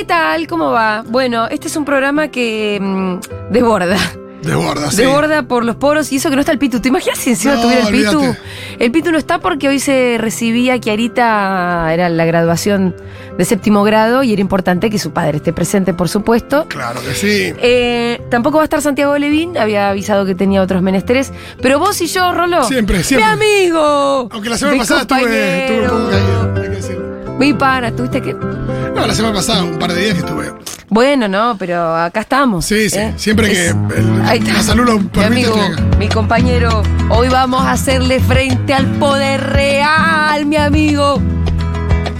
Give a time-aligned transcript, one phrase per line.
[0.00, 0.46] ¿qué tal?
[0.46, 1.04] ¿Cómo va?
[1.06, 3.98] Bueno, este es un programa que mm, desborda.
[4.40, 5.02] Desborda, sí.
[5.02, 6.80] Desborda por los poros y eso que no está el Pitu.
[6.80, 8.34] ¿Te imaginas si encima No, tuviera el Pitu?
[8.78, 12.96] El Pitu no está porque hoy se recibía Kiarita, era la graduación
[13.36, 16.64] de séptimo grado y era importante que su padre esté presente, por supuesto.
[16.68, 17.52] Claro que sí.
[17.58, 21.30] Eh, tampoco va a estar Santiago Levín, había avisado que tenía otros menesteres.
[21.60, 22.64] Pero vos y yo, Rolo.
[22.64, 23.26] Siempre, siempre.
[23.26, 24.28] Mi amigo.
[24.30, 26.99] Aunque la semana pasada estuve, estuve hay que decirlo.
[27.40, 28.34] Mi pana, tuviste que.
[28.34, 30.52] No, la semana pasada, un par de días que estuve.
[30.90, 32.66] Bueno, no, pero acá estamos.
[32.66, 32.98] Sí, sí.
[32.98, 33.14] ¿eh?
[33.16, 34.52] Siempre que Es- el- Ahí está.
[34.52, 35.56] la salud lo Mi amigo,
[35.98, 41.18] mi compañero, hoy vamos a hacerle frente al poder real, mi amigo.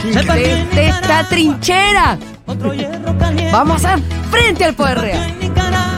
[0.02, 2.16] Desde esta trinchera.
[3.52, 5.34] Vamos a hacer frente al poder real.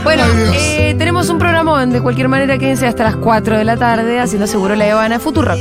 [0.02, 4.18] Bueno, eh, tenemos un programa de cualquier manera quédense hasta las 4 de la tarde
[4.18, 5.58] haciendo seguro la Ivana Futurock.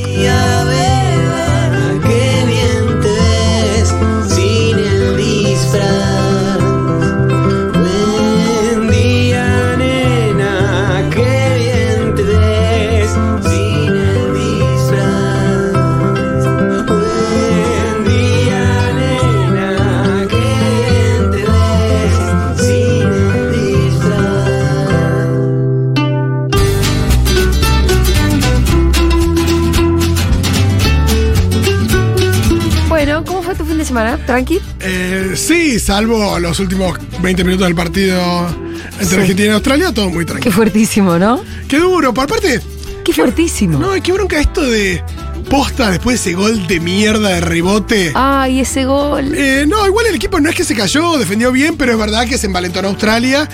[33.91, 34.17] Semana?
[34.25, 34.59] ¿Tranqui?
[34.79, 38.47] Eh, sí, salvo los últimos 20 minutos del partido
[38.93, 39.15] entre Sí.
[39.15, 40.55] Argentina y Australia, todo muy Qué tranquilo.
[40.55, 41.41] fuertísimo, ¿no?
[41.67, 42.13] Qué duro.
[42.13, 42.61] Por parte,
[43.03, 43.77] Qué fuertísimo.
[43.79, 45.03] no, qué bronca esto de
[45.49, 48.11] posta después de ese gol de mierda de rebote.
[48.15, 49.33] Ay, ese gol.
[49.35, 52.25] Eh, no, igual el equipo no es que se cayó, defendió bien, pero es verdad
[52.27, 53.49] que se envalentonó Australia.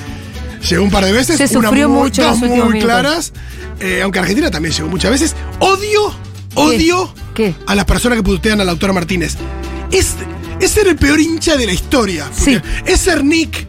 [0.70, 2.84] Llegó un par de veces, Se una sufrió muy- mucho en dos muy minutos.
[2.84, 3.34] claras.
[3.80, 5.36] Eh, aunque Argentina también llegó muchas veces.
[5.60, 6.14] Odio,
[6.56, 7.54] odio ¿Qué?
[7.68, 9.36] a las personas que putean a Lautaro Martínez.
[9.92, 10.16] Es,
[10.60, 12.30] es ser el peor hincha de la historia.
[12.36, 12.60] Sí.
[12.86, 13.66] Es ser Nick.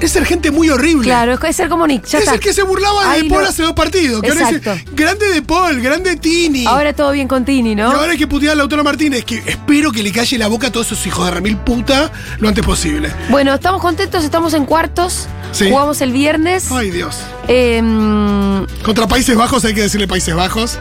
[0.00, 1.02] Es ser gente muy horrible.
[1.02, 2.04] Claro, es ser como Nick.
[2.06, 2.34] Ya es está.
[2.34, 3.48] el que se burlaba de Ay, De Paul no.
[3.48, 4.22] hace dos partidos.
[4.22, 4.92] Que ahora dice, Exacto.
[4.94, 6.66] grande De Paul, grande Tini.
[6.66, 7.90] Ahora todo bien con Tini, Y ¿no?
[7.90, 10.70] ahora hay que putear a Lautaro Martínez, que espero que le calle la boca a
[10.72, 13.10] todos esos hijos de remil puta lo antes posible.
[13.28, 15.26] Bueno, estamos contentos, estamos en cuartos.
[15.50, 15.68] Sí.
[15.68, 16.70] Jugamos el viernes.
[16.70, 17.16] Ay, Dios.
[17.48, 20.78] Em, Contra Países Bajos hay que decirle Países Bajos.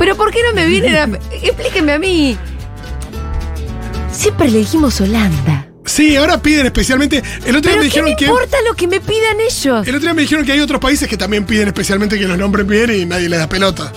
[0.00, 1.18] pero ¿por qué no me vienen a.
[1.42, 2.36] Explíquenme a mí.
[4.18, 5.68] Siempre le dijimos Holanda.
[5.84, 7.22] Sí, ahora piden especialmente.
[7.46, 8.24] El otro día me ¿qué dijeron me que.
[8.24, 9.86] importa lo que me pidan ellos?
[9.86, 12.36] El otro día me dijeron que hay otros países que también piden especialmente que los
[12.36, 13.92] nombren bien y nadie les da pelota.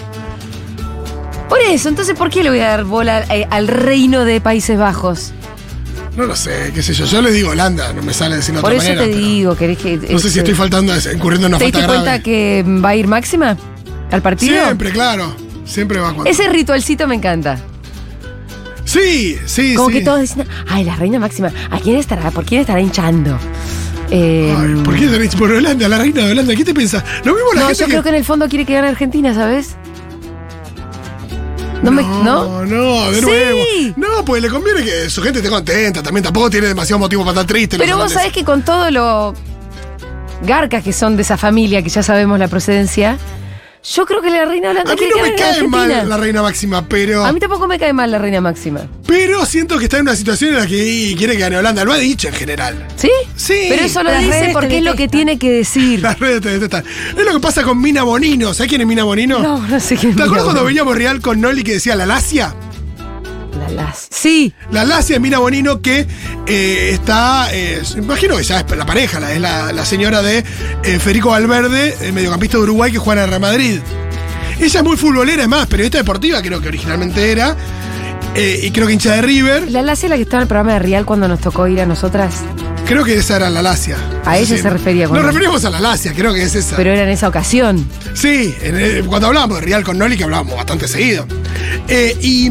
[1.50, 4.78] Por eso, entonces, ¿por qué le voy a dar bola eh, al reino de Países
[4.78, 5.34] Bajos?
[6.16, 7.06] No lo sé, qué sé yo.
[7.06, 9.12] Yo le digo Holanda, no me sale decir de Por otra eso manera.
[9.12, 9.98] te digo, querés que.
[9.98, 12.22] No sé si este, estoy faltando, incurriendo en una ¿Te diste cuenta grave.
[12.24, 13.58] que va a ir Máxima
[14.12, 14.64] al partido?
[14.64, 15.36] Siempre, claro.
[15.66, 16.30] Siempre va cuando.
[16.30, 17.58] Ese ritualcito me encanta.
[18.92, 19.96] Sí, sí, Como sí.
[19.96, 22.30] que todos dicen, ay, la reina máxima, ¿a quién estará?
[22.32, 23.38] ¿Por quién estará hinchando?
[24.10, 26.54] Eh, Ay, ¿Por qué tenés por Holanda, la reina de Holanda?
[26.56, 27.02] ¿Qué te piensas?
[27.24, 29.34] Lo mismo la no, gente yo creo que en el fondo quiere que gane Argentina,
[29.34, 29.78] ¿sabes?
[31.82, 32.04] No, me.
[32.04, 32.24] ¿No?
[32.24, 33.26] No, no, de Sí.
[33.26, 33.60] nuevo.
[33.96, 36.04] No, pues le conviene que su gente esté contenta.
[36.04, 37.78] También tampoco tiene demasiado motivo para estar triste.
[37.78, 39.34] Pero vos sabés que con todo lo
[40.46, 43.18] garcas que son de esa familia, que ya sabemos la procedencia,
[43.84, 46.88] yo creo que la reina holanda A mí no me cae mal la reina máxima,
[46.88, 47.26] pero.
[47.26, 48.82] A mí tampoco me cae mal la reina máxima.
[49.08, 51.84] Pero siento que está en una situación en la que quiere que gane Holanda.
[51.84, 52.88] Lo ha dicho en general.
[52.96, 53.10] ¿Sí?
[53.36, 53.66] Sí.
[53.70, 56.00] Pero eso lo Las dice porque es lo que tiene que decir.
[56.02, 56.84] Las redes te detestan.
[57.18, 58.54] Es lo que pasa con Mina Bonino.
[58.54, 59.40] ¿Sabes quién es Mina Bonino?
[59.40, 60.14] No, no sé qué.
[60.14, 62.54] ¿Te acuerdas cuando veníamos real con Noli que decía la Lacia?
[64.10, 64.54] Sí.
[64.72, 66.06] La Lacia es Mina Bonino que
[66.48, 70.40] eh, está, eh, imagino que ya es la pareja, la, es la, la señora de
[70.84, 73.80] eh, Federico Valverde, el mediocampista de Uruguay que juega en el Real Madrid.
[74.60, 77.56] Ella es muy futbolera, es más, periodista deportiva, creo que originalmente era,
[78.36, 79.72] eh, y creo que hincha de River.
[79.72, 81.86] La Lacia la que estaba en el programa de Real cuando nos tocó ir a
[81.86, 82.36] nosotras.
[82.86, 83.96] Creo que esa era la Lacia.
[84.26, 86.76] A ella se refería Nos referimos a la Lacia, creo que es esa.
[86.76, 87.88] Pero era en esa ocasión.
[88.14, 91.26] Sí, en el- cuando hablábamos de Real con Noli, que hablábamos bastante seguido.
[91.88, 92.50] Eh, y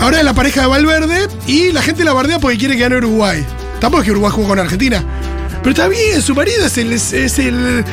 [0.00, 2.96] ahora es la pareja de Valverde y la gente la bardea porque quiere que gane
[2.96, 3.44] Uruguay.
[3.80, 5.04] Tampoco es que Uruguay jugó con Argentina.
[5.62, 7.84] Pero está bien, su marido es el, es, el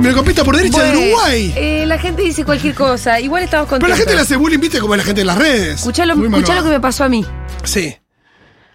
[0.00, 1.52] mediocampista por derecha de Bueno, Uruguay.
[1.56, 3.20] eh, la gente dice cualquier cosa.
[3.20, 3.90] Igual estamos Pero contentos.
[3.90, 5.74] la gente le hace bullying, viste, como la gente en las redes.
[5.76, 6.28] Escuchá lo que
[6.70, 7.24] me pasó a mí.
[7.64, 7.94] Sí.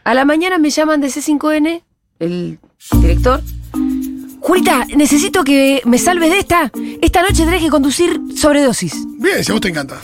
[0.03, 1.83] A la mañana me llaman de C5N,
[2.19, 2.59] el
[3.01, 3.41] director.
[4.39, 6.71] Julita, necesito que me salves de esta.
[7.01, 8.93] Esta noche tenés que conducir sobredosis.
[9.19, 9.97] Bien, si a vos te encanta.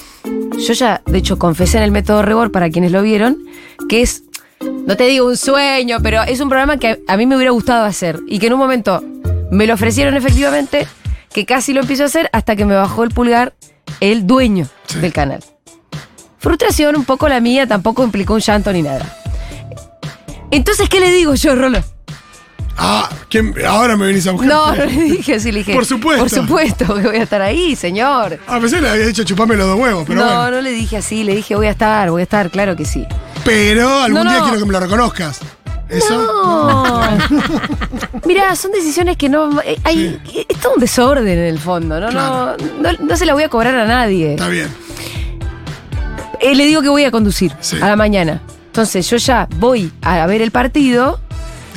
[0.58, 3.38] Yo ya, de hecho, confesé en el método Rebor para quienes lo vieron,
[3.88, 4.24] que es,
[4.86, 7.52] no te digo un sueño, pero es un programa que a, a mí me hubiera
[7.52, 9.04] gustado hacer y que en un momento
[9.52, 10.88] me lo ofrecieron efectivamente,
[11.32, 13.54] que casi lo empiezo a hacer hasta que me bajó el pulgar
[14.00, 15.00] el dueño Sí.
[15.00, 15.44] del canal.
[16.40, 19.06] Frustración un poco la mía, tampoco implicó un llanto ni nada.
[20.52, 21.80] Entonces, ¿qué le digo yo, Rolo?
[22.78, 24.50] Ah, ¿quién- ahora me venís a buscar.
[24.50, 25.74] No, no le dije así, le dije.
[25.74, 26.24] Por supuesto.
[26.24, 28.40] Por supuesto que voy a estar ahí, señor.
[28.48, 30.52] A veces le había dicho chupame los dos huevos, pero no, bueno.
[30.52, 33.06] no le dije así, le dije voy a estar, voy a estar, claro que sí.
[33.44, 34.44] Pero algún No, día no.
[34.46, 35.40] quiero que me lo reconozcas.
[35.90, 36.22] ¿Eso?
[36.22, 37.02] No.
[38.26, 39.62] Mira, son decisiones que no.
[39.62, 40.20] eh, Hay,
[40.50, 42.10] Es todo un desorden en el fondo, ¿no?
[42.10, 42.58] Claro.
[42.82, 44.32] No, no, no se la voy a cobrar a nadie.
[44.34, 44.68] Está bien.
[46.42, 47.78] Eh, le digo que voy a conducir Sí.
[47.82, 48.42] a la mañana.
[48.68, 51.20] Entonces yo ya voy a ver el partido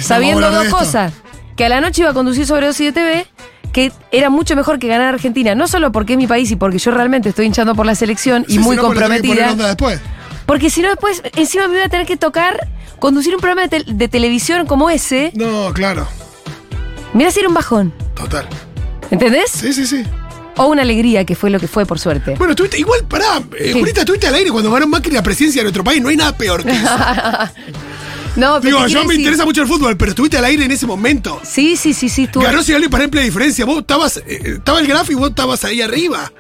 [0.03, 1.13] sabiendo dos cosas.
[1.57, 3.27] Que a la noche iba a conducir sobre 2 de TV,
[3.73, 5.55] que era mucho mejor que ganar Argentina.
[5.55, 8.45] No solo porque es mi país y porque yo realmente estoy hinchando por la selección
[8.49, 9.55] y muy comprometida.
[9.55, 10.01] después.
[10.47, 12.69] Porque si no, después encima me voy a tener que tocar
[12.99, 15.33] conducir un programa de, tel- de televisión como ese.
[15.35, 16.07] No, claro.
[17.15, 17.93] Mira si era un bajón.
[18.15, 18.47] Total.
[19.11, 19.51] ¿Entendés?
[19.51, 20.03] Sí, sí, sí.
[20.57, 22.35] O una alegría, que fue lo que fue, por suerte.
[22.37, 23.73] Bueno, tuviste, igual, pará, eh.
[23.73, 26.03] Julita, estuviste al aire cuando ganó Macri la presidencia de nuestro país.
[26.03, 26.89] No hay nada peor que eso.
[28.37, 30.71] No, pero Digo, yo me decir- interesa mucho el fútbol, pero estuviste al aire en
[30.71, 31.41] ese momento.
[31.45, 32.25] Sí, sí, sí, sí.
[32.25, 32.43] Estuvo...
[32.45, 33.65] Ganó Sigali para amplia diferencia.
[33.65, 36.31] Vos estabas, eh, estaba el graf y vos estabas ahí arriba.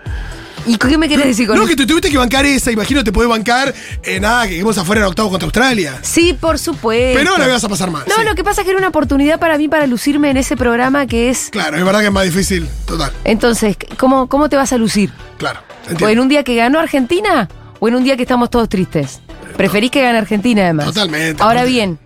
[0.66, 1.70] ¿Y qué me querés decir con No, eso?
[1.70, 2.70] que te tuviste que bancar esa.
[2.70, 5.98] Imagino te podés bancar, eh, nada, que quedemos afuera en octavo contra Australia.
[6.02, 7.18] Sí, por supuesto.
[7.18, 8.04] Pero la ibas a pasar mal.
[8.06, 8.24] No, sí.
[8.24, 11.06] lo que pasa es que era una oportunidad para mí para lucirme en ese programa
[11.06, 11.48] que es.
[11.50, 12.68] Claro, es verdad que es más difícil.
[12.84, 13.10] Total.
[13.24, 15.10] Entonces, ¿cómo, cómo te vas a lucir?
[15.38, 15.60] Claro.
[16.00, 17.48] ¿O en un día que ganó Argentina
[17.80, 19.20] o en un día que estamos todos tristes?
[19.56, 20.86] Preferís que gane Argentina, además.
[20.86, 21.98] Totalmente, Ahora bien,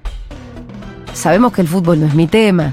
[1.12, 2.72] sabemos que el fútbol no es mi tema.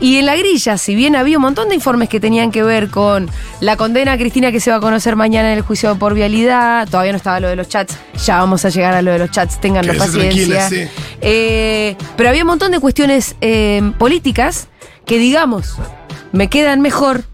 [0.00, 2.88] Y en la grilla, si bien había un montón de informes que tenían que ver
[2.88, 3.28] con
[3.60, 6.88] la condena a Cristina que se va a conocer mañana en el juicio por vialidad,
[6.88, 9.30] todavía no estaba lo de los chats, ya vamos a llegar a lo de los
[9.30, 10.68] chats, Quédese paciencia.
[10.70, 10.88] sí.
[11.20, 14.68] Eh, pero había un montón de cuestiones eh, políticas
[15.04, 15.74] que, digamos,
[16.32, 17.24] me quedan mejor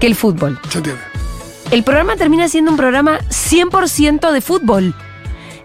[0.00, 0.58] que el fútbol.
[0.68, 1.00] Se entiende.
[1.70, 4.94] El programa termina siendo un programa 100% de fútbol.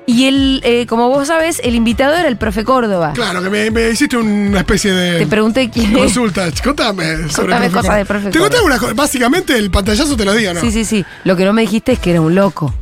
[0.07, 3.11] Y el, eh, como vos sabés, el invitado era el profe Córdoba.
[3.13, 5.19] Claro, que me, me hiciste una especie de.
[5.19, 5.97] Te pregunté quién es.
[5.97, 7.97] Consulta, contame sobre Contame el profe cosas Córdoba.
[7.97, 8.63] del profe Te conté Córdoba.
[8.65, 8.93] una cosa.
[8.93, 10.59] Básicamente el pantallazo te lo digo, ¿no?
[10.61, 11.05] Sí, sí, sí.
[11.23, 12.73] Lo que no me dijiste es que era un loco.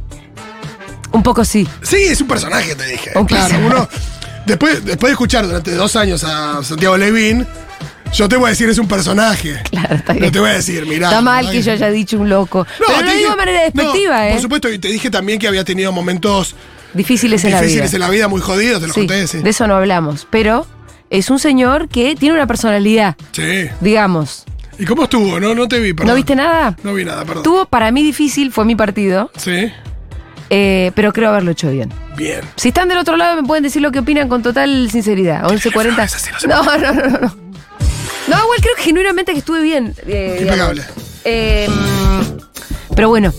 [1.11, 1.67] Un poco sí.
[1.81, 3.11] Sí, es un personaje, te dije.
[3.15, 3.75] Un claro, personaje.
[3.75, 3.89] uno.
[4.45, 7.45] Después, después de escuchar durante dos años a Santiago Levín,
[8.13, 9.61] yo te voy a decir, es un personaje.
[9.69, 10.31] Claro, está No bien.
[10.31, 11.09] te voy a decir, mirá.
[11.09, 11.51] Está mal ¿no?
[11.51, 12.65] que yo haya dicho un loco.
[12.79, 14.31] Pero te no lo digo de manera despectiva, no, ¿eh?
[14.31, 16.55] Por supuesto, y te dije también que había tenido momentos
[16.93, 17.67] Difíciles en la vida.
[17.67, 19.39] difíciles en la vida, muy jodidos, te Sí, conté, sí.
[19.39, 20.27] de eso no hablamos.
[20.29, 20.65] Pero
[21.09, 23.69] es un señor que tiene una personalidad, Sí.
[23.81, 24.45] digamos.
[24.77, 25.39] ¿Y cómo estuvo?
[25.39, 26.07] No, no te vi, perdón.
[26.07, 26.75] ¿No viste nada?
[26.83, 27.43] No vi nada, perdón.
[27.43, 29.71] Tuvo para mí difícil, fue mi partido, Sí.
[30.49, 31.91] eh, pero creo haberlo hecho bien.
[32.15, 32.41] Bien.
[32.55, 35.43] Si están del otro lado, me pueden decir lo que opinan con total sinceridad.
[35.49, 36.07] 1140.
[36.47, 37.35] no, no No, no, no, no.
[38.27, 39.93] Igual creo que genuinamente que estuve bien.
[40.07, 40.37] eh.
[40.41, 40.83] Impecable.
[41.25, 41.67] Eh,
[42.95, 43.33] pero bueno,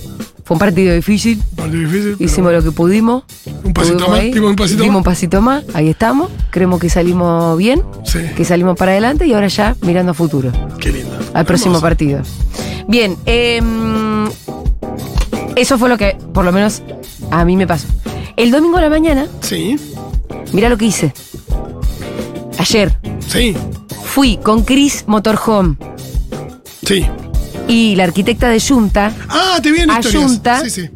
[0.50, 1.40] fue un partido difícil.
[1.54, 2.16] Partido difícil.
[2.18, 3.22] Hicimos lo que pudimos.
[3.62, 4.98] Un pasito más, ahí, dimos un pasito dimos más.
[4.98, 5.64] un pasito más.
[5.74, 6.28] Ahí estamos.
[6.50, 7.84] Creemos que salimos bien.
[8.04, 8.18] Sí.
[8.36, 10.50] Que salimos para adelante y ahora ya mirando a futuro.
[10.80, 11.16] Qué lindo.
[11.34, 12.22] Al próximo partido.
[12.88, 14.28] Bien, em,
[15.54, 16.82] eso fue lo que por lo menos
[17.30, 17.86] a mí me pasó.
[18.36, 19.76] El domingo a la mañana, Sí.
[20.52, 21.14] mira lo que hice.
[22.58, 22.92] Ayer
[23.24, 23.54] Sí.
[24.02, 25.76] fui con Chris Motorhome
[26.84, 27.06] Sí.
[27.70, 30.00] Y la arquitecta de Junta Ah, te A.
[30.02, 30.60] Junta.
[30.62, 30.90] Sí, sí.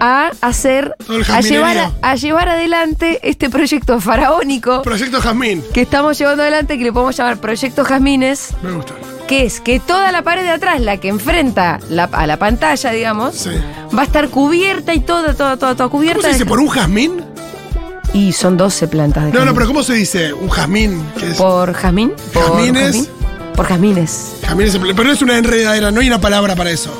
[0.00, 0.96] a hacer,
[1.28, 5.62] a llevar, a, a llevar adelante este proyecto faraónico Proyecto Jazmín.
[5.72, 8.94] que estamos llevando adelante, que le podemos llamar Proyecto Jazmines, Me gusta.
[9.28, 12.90] que es que toda la pared de atrás, la que enfrenta la- a la pantalla,
[12.90, 13.50] digamos, Sí.
[13.96, 16.20] va a estar cubierta y toda, toda, toda, toda cubierta.
[16.22, 16.46] ¿Cómo se dice?
[16.46, 17.20] ¿Por un jazmín?
[18.12, 20.32] Y son 12 plantas de No, no, pero ¿cómo se dice?
[20.34, 21.02] Un jazmín.
[21.18, 21.36] ¿Qué es?
[21.36, 22.12] ¿Por jazmín?
[22.34, 22.82] ¿Por Jazmines.
[22.96, 23.08] jazmín?
[23.56, 24.36] Por jazmines.
[24.42, 26.90] Jazmín es en- Pero no es una enredadera, no hay una palabra para eso.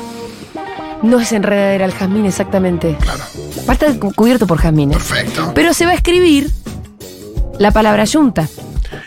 [1.01, 2.95] No es enredadera el jazmín exactamente.
[3.01, 3.23] Claro.
[3.67, 4.97] Va a estar cu- cubierto por jazmines.
[4.97, 5.51] Perfecto.
[5.53, 6.49] Pero se va a escribir
[7.59, 8.47] la palabra yunta.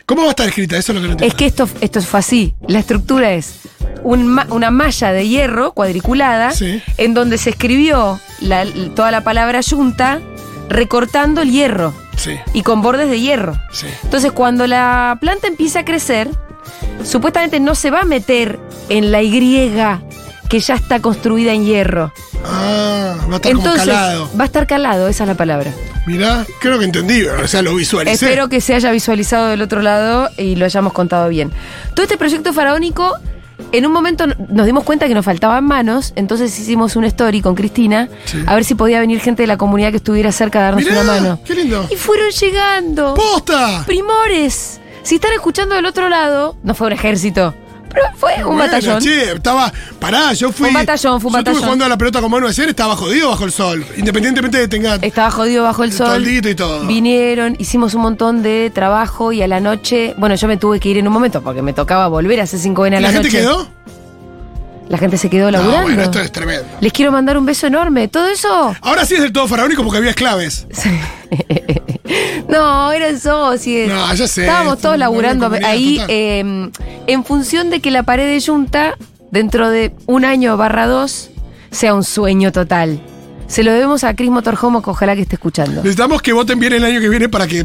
[0.05, 0.77] ¿Cómo va a estar escrita?
[0.77, 1.33] Eso es lo que no entiendo.
[1.33, 2.55] Es que esto, esto fue así.
[2.69, 3.61] La estructura es
[4.03, 6.83] un ma- una malla de hierro cuadriculada Sí.
[6.99, 10.21] en donde se escribió la- toda la palabra yunta
[10.69, 13.59] recortando el hierro Sí, y con bordes de hierro.
[13.73, 13.87] sí.
[14.05, 16.29] Entonces, cuando la planta empieza a crecer,
[17.05, 18.59] supuestamente no se va a meter
[18.89, 19.31] en la Y
[20.49, 22.13] que ya está construida en hierro.
[22.45, 24.31] Ah, va a estar como Entonces, calado.
[24.39, 25.73] va a estar calado, esa es la palabra.
[26.07, 28.27] Mirá, creo que entendí, o sea, lo visualicé.
[28.27, 31.51] Espero que se haya visualizado del otro lado y lo hayamos contado bien.
[31.95, 33.13] Todo este proyecto faraónico,
[33.73, 37.57] en un momento nos dimos cuenta que nos faltaban manos, entonces hicimos un story con
[37.57, 38.39] Cristina, Sí.
[38.47, 41.01] a ver si podía venir gente de la comunidad que estuviera cerca a darnos Mirá,
[41.01, 41.41] una mano.
[41.45, 41.89] qué lindo.
[41.91, 43.15] Y fueron llegando.
[43.15, 43.83] ¡Posta!
[43.85, 44.81] primores.
[45.07, 47.55] Si están escuchando del otro lado, no fue un ejército.
[47.89, 49.01] Pero fue un Bueno, batallón.
[49.01, 49.73] Che, estaba.
[50.01, 50.67] Pará, yo fui.
[50.69, 51.55] Un batallón, fue un yo batallón.
[51.55, 53.87] estuve jugando a la pelota con Manu ayer, estaba jodido bajo el sol.
[53.97, 54.97] Independientemente de que tenga.
[54.97, 56.09] Estaba jodido bajo el sol.
[56.09, 56.85] toldito y todo.
[56.89, 60.15] Vinieron, hicimos un montón de trabajo y a la noche.
[60.19, 62.59] Bueno, yo me tuve que ir en un momento porque me tocaba volver a hacer
[62.59, 63.39] 5 a la, ¿La gente noche.
[63.39, 63.67] quedó?
[64.89, 65.83] La gente se quedó No, laburando.
[65.83, 66.65] bueno, esto es tremendo.
[66.81, 68.07] Les quiero mandar un beso enorme.
[68.09, 68.75] Todo eso.
[68.83, 70.67] Ahora sí es del todo faraónico porque había esclaves.
[72.49, 73.89] no, eran socios.
[73.89, 74.43] No, ya sé.
[74.43, 76.71] Estábamos todos laburando ahí eh,
[77.07, 78.97] en función de que la pared de Junta,
[79.31, 81.31] dentro de un año barra dos,
[81.71, 83.01] sea un sueño total.
[83.49, 85.77] Se lo debemos a Cris Motorhomo, que ojalá que esté escuchando.
[85.83, 87.65] Necesitamos que voten bien el año que viene para que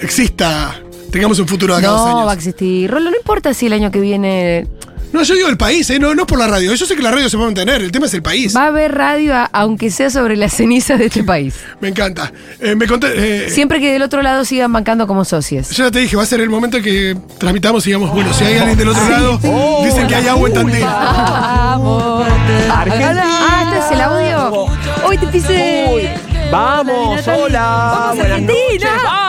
[0.00, 0.74] exista.
[1.10, 2.26] Tengamos un futuro de acá dos No años.
[2.26, 2.90] va a existir.
[2.90, 4.66] Rolo, no importa si el año que viene
[5.12, 5.98] No, yo digo el país, ¿eh?
[5.98, 6.74] no, no es por la radio.
[6.74, 8.54] Yo sé que la radio se va a mantener, el tema es el país.
[8.54, 11.54] va a haber radio, a- aunque sea sobre las cenizas de este país.
[11.80, 12.30] Me encanta.
[12.60, 15.70] Eh, me conté, eh, Siempre que del otro lado sigan bancando como socios.
[15.70, 18.32] Yo ya te dije, va a ser el momento en que tramitamos y digamos, bueno,
[18.34, 19.38] si hay alguien del otro lado,
[19.84, 20.80] dicen que hay agua en Tandil.
[20.82, 22.26] ¡Vamos!
[22.70, 23.24] Argentina.
[23.24, 24.66] Ah, este es el audio.
[25.06, 26.14] Hoy te pisé.
[26.50, 27.60] Vamos, hola.
[27.60, 28.88] Vamos, buenas Argentina.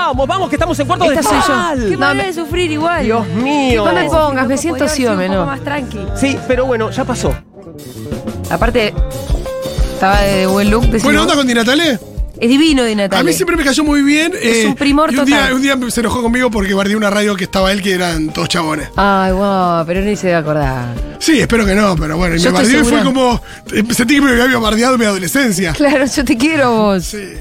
[0.10, 1.42] Vamos, vamos, que estamos en cuartos de soy yo.
[1.44, 1.86] final.
[1.90, 3.04] Qué manera de sufrir igual.
[3.04, 3.86] Dios mío.
[3.86, 5.46] No me pongas, me siento poco ¿no?
[5.46, 6.00] más tranqui.
[6.16, 7.32] Sí, pero bueno, ya pasó.
[8.50, 8.92] Aparte,
[9.94, 10.82] estaba de buen look.
[10.82, 11.04] decimos.
[11.04, 12.00] Buena onda con Di Natale.
[12.40, 13.20] Es divino de Natalia.
[13.20, 14.34] A mí siempre me cayó muy bien.
[14.42, 15.54] Es eh, un primor y un día, total.
[15.54, 18.48] un día se enojó conmigo porque guardé una radio que estaba él que eran todos
[18.50, 18.90] chabones.
[18.96, 20.86] Ay, wow, pero ni se va a acordar.
[21.20, 23.04] Sí, espero que no, pero bueno, y Yo me estoy bardeó y fue segura.
[23.04, 23.42] como.
[23.92, 25.74] eh, Sentí que me había bardeado en mi adolescencia.
[25.74, 27.04] Claro, yo te quiero vos.
[27.04, 27.34] Sí.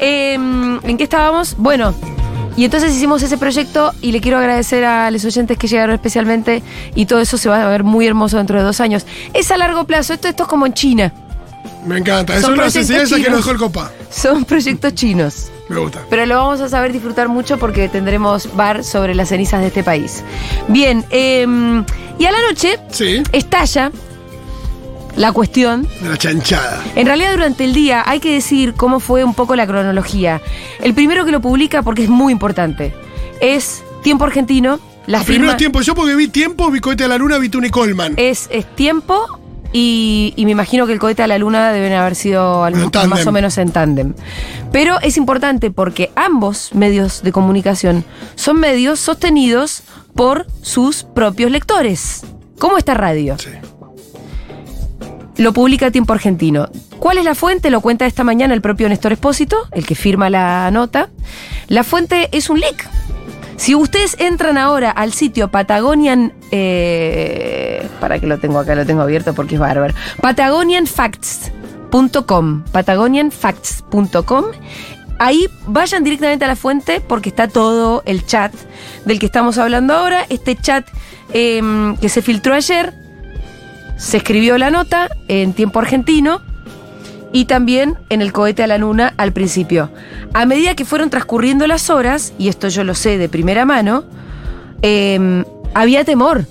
[0.00, 1.56] Eh, ¿En qué estábamos?
[1.56, 1.94] Bueno,
[2.56, 6.62] y entonces hicimos ese proyecto y le quiero agradecer a los oyentes que llegaron especialmente
[6.94, 9.06] y todo eso se va a ver muy hermoso dentro de dos años.
[9.34, 11.12] Es a largo plazo, esto, esto es como en China.
[11.86, 12.34] Me encanta.
[12.36, 13.90] Es Son una enseñanzas que nos dejó el copa.
[14.10, 15.50] Son proyectos chinos.
[15.68, 16.00] Me gusta.
[16.10, 19.82] Pero lo vamos a saber disfrutar mucho porque tendremos bar sobre las cenizas de este
[19.82, 20.22] país.
[20.68, 21.46] Bien, eh,
[22.18, 23.90] y a la noche Sí, estalla
[25.20, 26.82] la cuestión de la chanchada.
[26.96, 30.40] En realidad durante el día hay que decir cómo fue un poco la cronología.
[30.80, 32.94] El primero que lo publica, porque es muy importante,
[33.40, 34.80] es Tiempo Argentino.
[35.06, 37.50] La Los firma primeros tiempos, yo porque vi tiempo, vi cohete a la luna, vi
[37.50, 38.14] Tuni Coleman.
[38.16, 39.38] es, es Tiempo
[39.74, 42.66] y, y me imagino que el cohete a la luna deben haber sido
[43.06, 44.14] más o menos en tándem.
[44.72, 48.04] Pero es importante porque ambos medios de comunicación
[48.36, 49.82] son medios sostenidos
[50.14, 52.22] por sus propios lectores,
[52.58, 53.36] como esta radio.
[53.38, 53.50] Sí.
[55.40, 56.68] Lo publica Tiempo Argentino.
[56.98, 57.70] ¿Cuál es la fuente?
[57.70, 61.08] Lo cuenta esta mañana el propio Néstor Espósito, el que firma la nota.
[61.66, 62.86] La fuente es un leak.
[63.56, 66.34] Si ustedes entran ahora al sitio Patagonian.
[66.50, 69.94] eh, para que lo tengo acá, lo tengo abierto porque es bárbaro.
[70.20, 72.64] Patagonianfacts.com.
[72.64, 74.44] Patagonianfacts.com.
[75.18, 78.52] Ahí vayan directamente a la fuente porque está todo el chat
[79.06, 80.26] del que estamos hablando ahora.
[80.28, 80.86] Este chat
[81.32, 82.99] em, que se filtró ayer
[84.00, 86.40] se escribió la nota en tiempo argentino
[87.32, 89.90] y también en el cohete a la luna al principio.
[90.32, 94.04] A medida que fueron transcurriendo las horas, y esto yo lo sé de primera mano,
[94.80, 96.46] eh, había temor.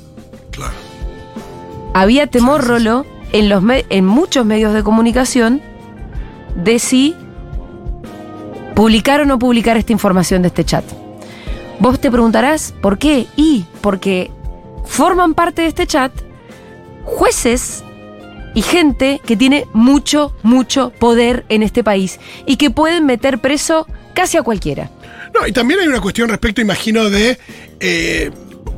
[0.52, 0.74] Claro.
[1.96, 5.60] Había temor, Rolo, en, los en muchos medios de comunicación
[6.56, 7.16] de si
[8.76, 10.86] publicar o no publicar esta información de este chat.
[11.80, 13.26] Vos te preguntarás, ¿por qué?
[13.36, 14.30] Y porque
[14.86, 16.12] forman parte de este chat
[17.04, 17.84] jueces
[18.56, 23.86] y gente que tiene mucho, mucho poder en este país y que pueden meter preso
[24.14, 24.90] casi a cualquiera.
[25.34, 27.38] No, y también hay una cuestión respecto, imagino, de.
[27.80, 28.32] eh,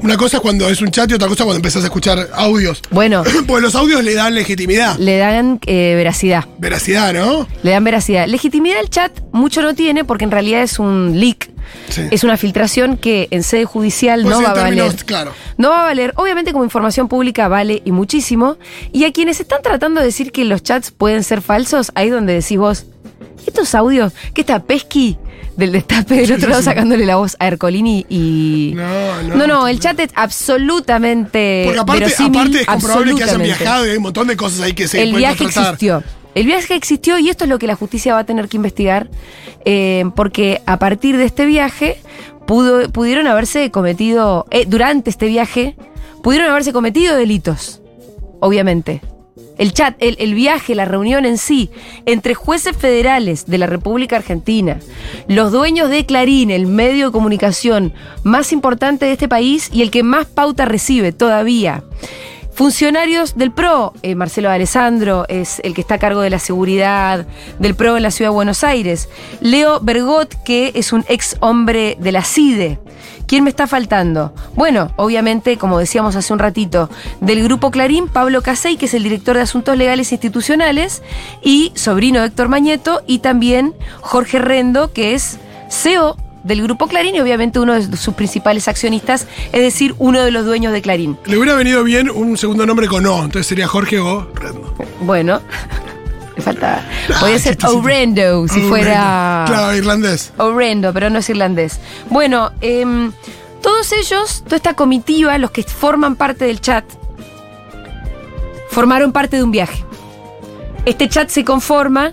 [0.04, 2.82] una cosa es cuando es un chat y otra cosa cuando empezás a escuchar audios.
[2.90, 6.46] Bueno, Pues los audios le dan legitimidad, le dan eh, veracidad.
[6.58, 7.48] veracidad, ¿no?
[7.62, 8.25] Le dan veracidad.
[8.28, 11.50] Legitimidad el chat mucho no tiene porque en realidad es un leak.
[11.90, 12.04] Sí.
[12.12, 15.06] Es una filtración que en sede judicial Pues no va a términos, valer.
[15.06, 15.34] claro.
[15.58, 16.13] No va a valer.
[16.16, 18.58] Obviamente como información pública vale y muchísimo.
[18.94, 22.34] Y a quienes están tratando de decir que los chats pueden ser falsos, ahí donde
[22.34, 22.86] decís vos,
[23.46, 25.18] estos audios, que está Pesky
[25.58, 28.72] del destape del otro lado sacándole la voz a Ercolini y...
[28.75, 29.36] No, no.
[29.36, 33.90] No, no, el chat es absolutamente Porque aparte, aparte es comprobable que hayan viajado y
[33.92, 35.74] hay un montón de cosas ahí que se el pueden viaje contratar.
[35.74, 36.04] existió.
[36.34, 39.10] El viaje existió y esto es lo que la justicia va a tener que investigar,
[39.66, 41.98] eh, porque a partir de este viaje
[42.46, 45.76] pudieron haberse cometido, eh, durante este viaje,
[46.24, 47.82] pudieron haberse cometido delitos,
[48.40, 49.02] obviamente.
[49.58, 51.70] El chat, el viaje, la reunión en sí,
[52.08, 54.80] entre jueces federales de la República Argentina,
[55.28, 59.92] los dueños de Clarín, el medio de comunicación más importante de este país y el
[59.92, 61.84] que más pauta recibe todavía.
[62.53, 67.25] Funcionarios del PRO, eh, Marcelo Alessandro es el que está a cargo de la seguridad
[67.60, 69.10] del PRO en la ciudad de Buenos Aires.
[69.39, 72.79] Leo Bergot, que es un ex hombre de la CIDE,
[73.31, 74.34] ¿Quién me está faltando?
[74.55, 76.89] Bueno, obviamente, como decíamos hace un ratito,
[77.22, 81.01] del grupo Clarín, Pablo Casey, que es el director de Asuntos Legales e Institucionales,
[81.41, 85.39] y sobrino de Héctor Mañeto, y también Jorge Rendo, que es
[85.70, 90.32] CEO del grupo Clarín y obviamente uno de sus principales accionistas, es decir, uno de
[90.32, 91.18] los dueños de Clarín.
[91.26, 94.28] Le hubiera venido bien un segundo nombre con O, entonces sería Jorge O.
[94.34, 94.74] Rendo.
[95.02, 95.42] Bueno,
[96.36, 96.84] le falta.
[97.14, 97.58] Ah, Podría ser.
[97.66, 98.70] Orendo si Orendo.
[98.70, 99.44] fuera.
[99.48, 100.34] Claro, irlandés.
[100.38, 101.80] Horrendo, pero no es irlandés.
[102.10, 103.12] Bueno, em,
[103.62, 106.84] todos ellos, toda esta comitiva, los que forman parte del chat,
[108.70, 109.84] formaron parte de un viaje.
[110.86, 112.12] Este chat se conforma,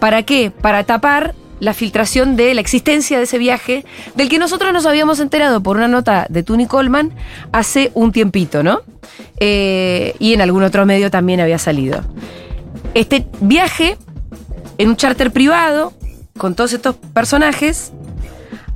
[0.00, 0.50] ¿para qué?
[0.50, 3.84] Para tapar la filtración de la existencia de ese viaje,
[4.14, 7.12] del que nosotros nos habíamos enterado por una nota de Tony Coleman
[7.52, 8.80] hace un tiempito, ¿no?
[9.38, 12.02] Eh, y en algún otro medio también había salido.
[12.94, 13.96] Este viaje,
[14.78, 15.92] en un charter privado,
[16.36, 17.92] con todos estos personajes,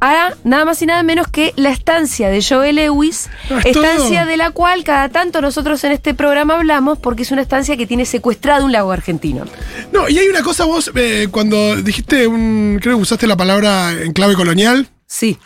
[0.04, 4.21] a nada más y nada menos que la estancia de Joe Lewis, Ah, es estancia
[4.23, 4.30] todo.
[4.30, 7.87] de la cual cada tanto nosotros en este programa hablamos porque es una estancia que
[7.87, 9.44] tiene secuestrado un lago argentino.
[9.92, 12.78] No, y hay una cosa vos, eh, cuando dijiste un.
[12.82, 14.88] Creo que usaste la palabra en clave colonial.
[15.06, 15.38] Sí.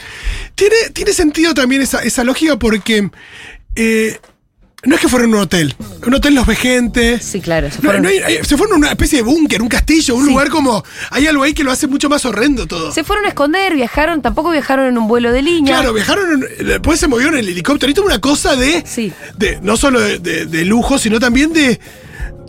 [0.55, 3.11] Tiene, tiene sentido también esa, esa lógica porque.
[3.75, 4.19] eh,
[4.87, 5.75] no es que fueron a un hotel.
[6.07, 7.19] Un hotel los ve gente.
[7.21, 7.71] Sí, claro.
[7.71, 10.25] se fueron- no hay- hay- se fueron a una especie de búnker, un castillo, un
[10.25, 10.31] Sí.
[10.31, 10.85] lugar como.
[11.11, 12.93] Hay algo ahí que lo hace mucho más horrendo todo.
[12.93, 15.75] Se fueron a esconder, viajaron, tampoco viajaron en un vuelo de línea.
[15.77, 17.91] Claro, viajaron, en- después se movieron en el helicóptero.
[17.91, 19.13] Y tuvo una cosa de, Sí.
[19.37, 21.81] de no solo de, de- de lujo, sino también de,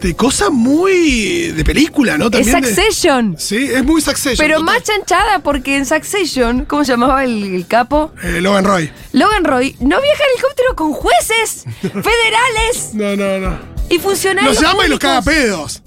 [0.02, 2.26] de cosa muy de película, ¿no?
[2.26, 3.36] es También de- Succession.
[3.38, 4.38] sí, es muy Succession.
[4.38, 4.76] Pero total.
[4.76, 8.12] más chanchada porque en Succession, ¿cómo se llamaba el, el capo?
[8.24, 8.92] Eh, Logan Roy.
[9.14, 13.58] Logan Roy no viaja en helicóptero con jueces federales No, no, no.
[13.90, 14.56] y funcionarios.
[14.56, 15.82] Los llama y los caga pedos.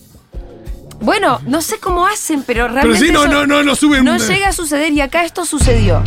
[1.03, 3.07] Bueno, no sé cómo hacen, pero Pero realmente.
[3.07, 4.05] sí, no, no, no, no suben.
[4.05, 6.03] no llega a suceder y acá esto sucedió.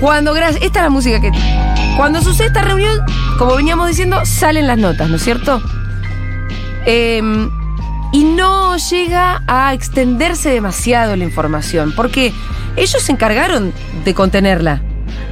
[0.00, 0.64] Cuando gracias.
[0.64, 1.30] Esta es la música que.
[1.96, 3.00] Cuando sucede esta reunión,
[3.38, 5.60] como veníamos diciendo, salen las notas, ¿no es cierto?
[6.90, 7.50] Em,
[8.12, 12.32] y no llega a extenderse demasiado la información, porque
[12.76, 13.74] ellos se encargaron
[14.06, 14.80] de contenerla.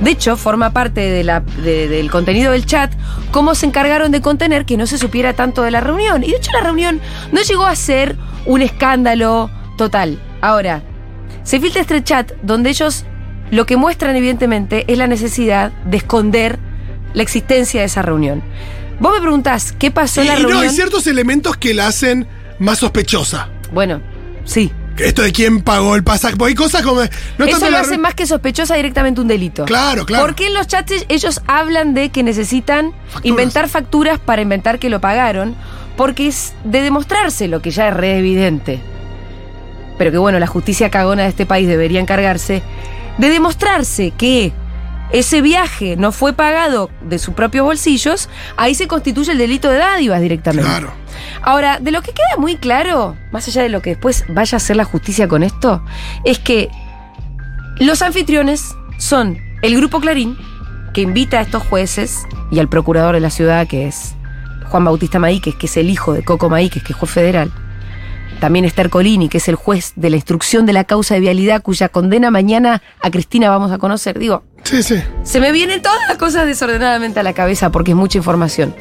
[0.01, 2.93] De hecho, forma parte del contenido del chat
[3.31, 6.23] cómo se encargaron de contener que no se supiera tanto de la reunión.
[6.23, 7.01] Y de hecho la reunión
[7.33, 10.21] no llegó a ser un escándalo total.
[10.43, 10.83] Ahora,
[11.43, 13.07] se filtra este chat donde ellos
[13.51, 16.59] lo que muestran evidentemente es la necesidad de esconder
[17.15, 18.43] la existencia de esa reunión.
[18.99, 22.27] Vos me preguntás, ¿qué pasó en la y no, hay ciertos elementos que la hacen
[22.59, 23.49] más sospechosa.
[23.73, 24.01] Bueno,
[24.45, 24.73] sí.
[24.99, 26.37] Esto de quién pagó el pasaje.
[26.43, 27.03] Hay cosas como.
[27.37, 29.67] No es Eso lo hace más que sospechosa directamente un delito.
[29.67, 30.25] Claro, claro.
[30.25, 33.25] Porque en los chats ellos hablan de que necesitan Facturas.
[33.25, 35.55] inventar facturas para inventar que lo pagaron,
[35.99, 38.81] porque es de demostrarse lo que ya es re evidente.
[39.99, 42.63] Pero que bueno, la justicia cagona de este país debería encargarse
[43.19, 44.53] de demostrarse que
[45.11, 49.79] ese viaje no fue pagado de sus propios bolsillos, ahí se constituye el delito de
[49.79, 50.69] dádivas directamente.
[50.69, 50.93] Claro.
[51.43, 54.59] Ahora, de lo que queda muy claro, más allá de lo que después vaya a
[54.59, 55.83] hacer la justicia con esto,
[56.25, 56.71] es que
[57.79, 60.37] los anfitriones son el grupo Clarín,
[60.93, 64.15] que invita a estos jueces y al procurador de la ciudad, que es
[64.71, 67.53] Juan Bautista Maíquez, que es el hijo de Coco Maíquez, que es juez federal.
[68.41, 71.63] También Esther Colini, que es el juez de la instrucción de la causa de vialidad,
[71.63, 74.19] cuya condena mañana a Cristina vamos a conocer.
[74.19, 74.97] Digo, Sí, sí.
[75.23, 78.75] se me vienen todas las cosas desordenadamente a la cabeza porque es mucha información.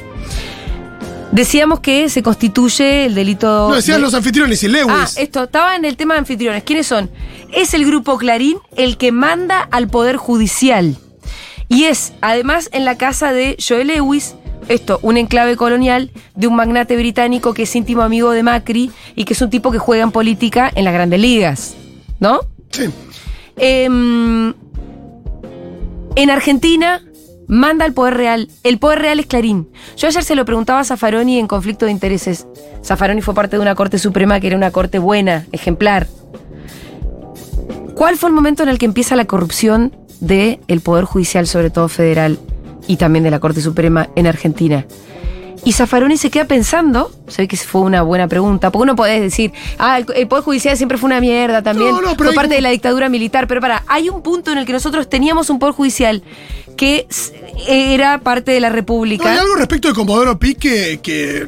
[1.32, 3.70] Decíamos que se constituye el delito.
[3.70, 4.88] No, decían de- los anfitriones y Lewis.
[4.90, 6.64] Ah, esto, estaba en el tema de anfitriones.
[6.64, 7.10] ¿Quiénes son?
[7.54, 10.98] Es el grupo Clarín el que manda al Poder Judicial.
[11.68, 14.36] Y es, además, en la casa de Joel Lewis,
[14.68, 19.26] esto, un enclave colonial de un magnate británico que es íntimo amigo de Macri y
[19.26, 21.76] que es un tipo que juega en política en las grandes ligas.
[22.20, 22.42] ¿No?
[22.72, 22.90] Sí.
[23.58, 24.54] Em,
[26.16, 27.02] en Argentina
[27.48, 28.50] manda al Poder Real.
[28.64, 29.70] El Poder Real es Clarín.
[29.98, 32.48] Yo ayer se lo preguntaba a Zaffaroni en conflicto de intereses.
[32.84, 36.08] Zaffaroni fue parte de una Corte Suprema que era una corte buena, ejemplar.
[37.96, 41.88] ¿Cuál fue el momento en el que empieza la corrupción del Poder Judicial, sobre todo
[41.88, 42.40] federal,
[42.88, 44.86] y también de la Corte Suprema en Argentina?
[45.64, 49.20] Y Zaffaroni se queda pensando, se ve que fue una buena pregunta, porque uno podés
[49.20, 52.36] decir, ah, el, el Poder Judicial siempre fue una mierda también, No, no, pero fue
[52.36, 55.50] parte de la dictadura militar, pero para, hay un punto en el que nosotros teníamos
[55.50, 56.22] un Poder Judicial
[56.78, 57.08] que
[57.68, 59.32] era parte de la No, República.
[59.32, 61.00] hay algo respecto de Comodoro Pi que.
[61.02, 61.48] que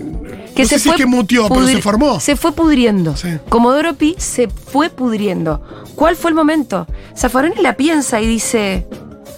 [0.56, 2.20] que no sé si es que mutió, pero se formó.
[2.20, 3.16] Se fue pudriendo.
[3.16, 3.28] Sí.
[3.50, 5.62] Comodoro Pi se fue pudriendo.
[5.94, 6.88] ¿Cuál fue el momento?
[7.16, 8.88] Zaffaroni la piensa y dice,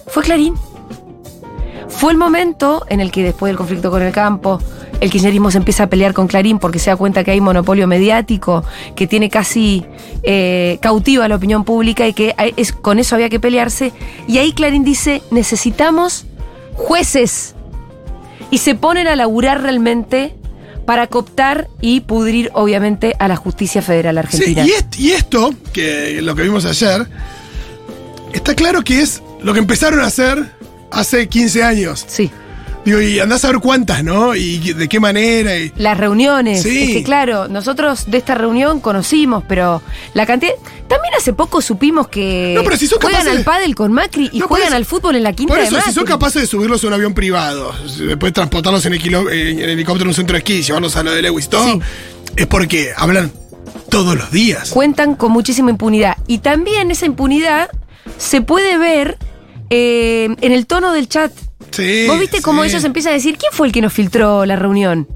[0.06, 0.54] fue Clarín.
[2.00, 4.58] Fue el momento en el que después del conflicto con el campo,
[5.02, 7.86] el kirchnerismo se empieza a pelear con Clarín porque se da cuenta que hay monopolio
[7.86, 8.64] mediático,
[8.96, 9.84] que tiene casi
[10.22, 13.92] eh, cautiva la opinión pública y que hay- es, con eso había que pelearse.
[14.26, 16.24] Y ahí Clarín dice, necesitamos
[16.74, 17.54] jueces.
[18.50, 20.34] Y se ponen a laburar realmente
[20.86, 24.64] para cooptar y pudrir, obviamente, a la justicia federal Sí, argentina.
[24.66, 27.06] y, est- y esto, que lo que vimos ayer,
[28.32, 30.58] está claro que es lo que empezaron a hacer
[30.90, 32.04] hace 15 años.
[32.08, 32.30] Sí.
[32.82, 34.34] Digo, y andás a ver cuántas, ¿no?
[34.34, 35.54] Y de qué manera.
[35.58, 36.62] Y, Las reuniones.
[36.62, 36.82] Sí.
[36.84, 39.82] Es que claro, nosotros de esta reunión conocimos, pero
[40.14, 40.54] la cantidad.
[40.88, 44.30] También hace poco supimos que No, pero si son juegan al de- pádel con Macri
[44.32, 45.92] y No, juegan eso- al fútbol en la quinta Por de eso, si Macri.
[45.92, 50.32] son capaces de subirlos a un avión privado, después transportarlos en, helicóptero en un centro
[50.34, 51.80] de esquí y llevarlos a lo de Lewis, todo, Sí.
[52.36, 53.30] es porque hablan
[53.90, 54.70] todos los días.
[54.70, 56.16] Cuentan con muchísima impunidad.
[56.26, 57.68] Y también esa impunidad
[58.16, 59.18] se puede ver
[59.70, 61.32] eh, en el tono del chat.
[61.70, 62.70] Sí, ¿Vos viste cómo sí.
[62.70, 65.08] ellos empiezan a decir quién fue el que nos filtró la reunión?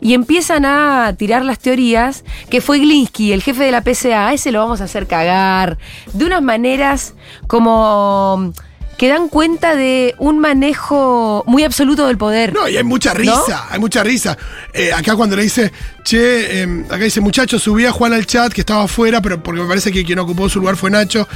[0.00, 4.32] Y empiezan a tirar las teorías que fue Glinsky, el jefe de la PCA, a
[4.32, 5.78] ese lo vamos a hacer cagar.
[6.12, 7.14] De unas maneras
[7.46, 8.52] como
[8.98, 12.52] que dan cuenta de un manejo muy absoluto del poder.
[12.52, 14.36] No, y hay mucha risa, hay mucha risa.
[14.72, 18.52] Eh, acá cuando le dice, che, eh, acá dice, muchachos, subí a Juan al chat
[18.52, 21.28] que estaba afuera, pero porque me parece que quien ocupó su lugar fue Nacho.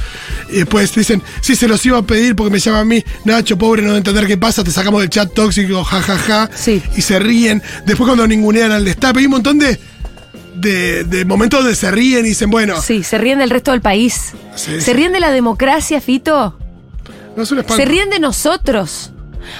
[0.49, 3.57] Y después dicen, sí, se los iba a pedir porque me llama a mí, Nacho,
[3.57, 6.49] pobre, no de entender qué pasa, te sacamos del chat tóxico, jajaja.
[6.53, 6.83] Sí.
[6.97, 7.63] Y se ríen.
[7.85, 9.79] Después cuando ningunean al destape, hay un montón de,
[10.55, 13.79] de, de momentos donde se ríen y dicen, bueno, Sí, se ríen del resto del
[13.79, 14.33] país.
[14.55, 14.93] Sí, se sí.
[14.93, 16.59] ríen de la democracia, Fito.
[17.35, 17.75] No es un espanto.
[17.81, 19.11] Se ríen de nosotros.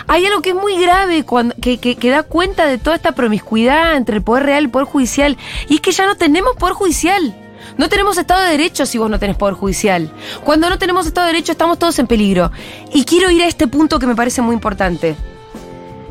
[0.07, 3.11] Hay algo que es muy grave cuando, que, que- que da cuenta de toda esta
[3.13, 5.37] promiscuidad entre el poder real y el poder judicial.
[5.67, 7.35] Y es que ya no tenemos poder judicial.
[7.77, 10.11] No tenemos Estado de Derecho si vos no tenés poder judicial.
[10.43, 12.51] Cuando no tenemos Estado de Derecho estamos todos en peligro.
[12.93, 15.15] Y quiero ir a este punto que me parece muy importante.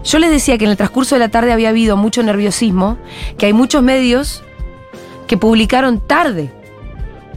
[0.04, 2.98] Yo les decía que en el transcurso de la tarde había habido mucho nerviosismo,
[3.38, 4.42] que hay muchos medios
[5.28, 6.52] que publicaron tarde.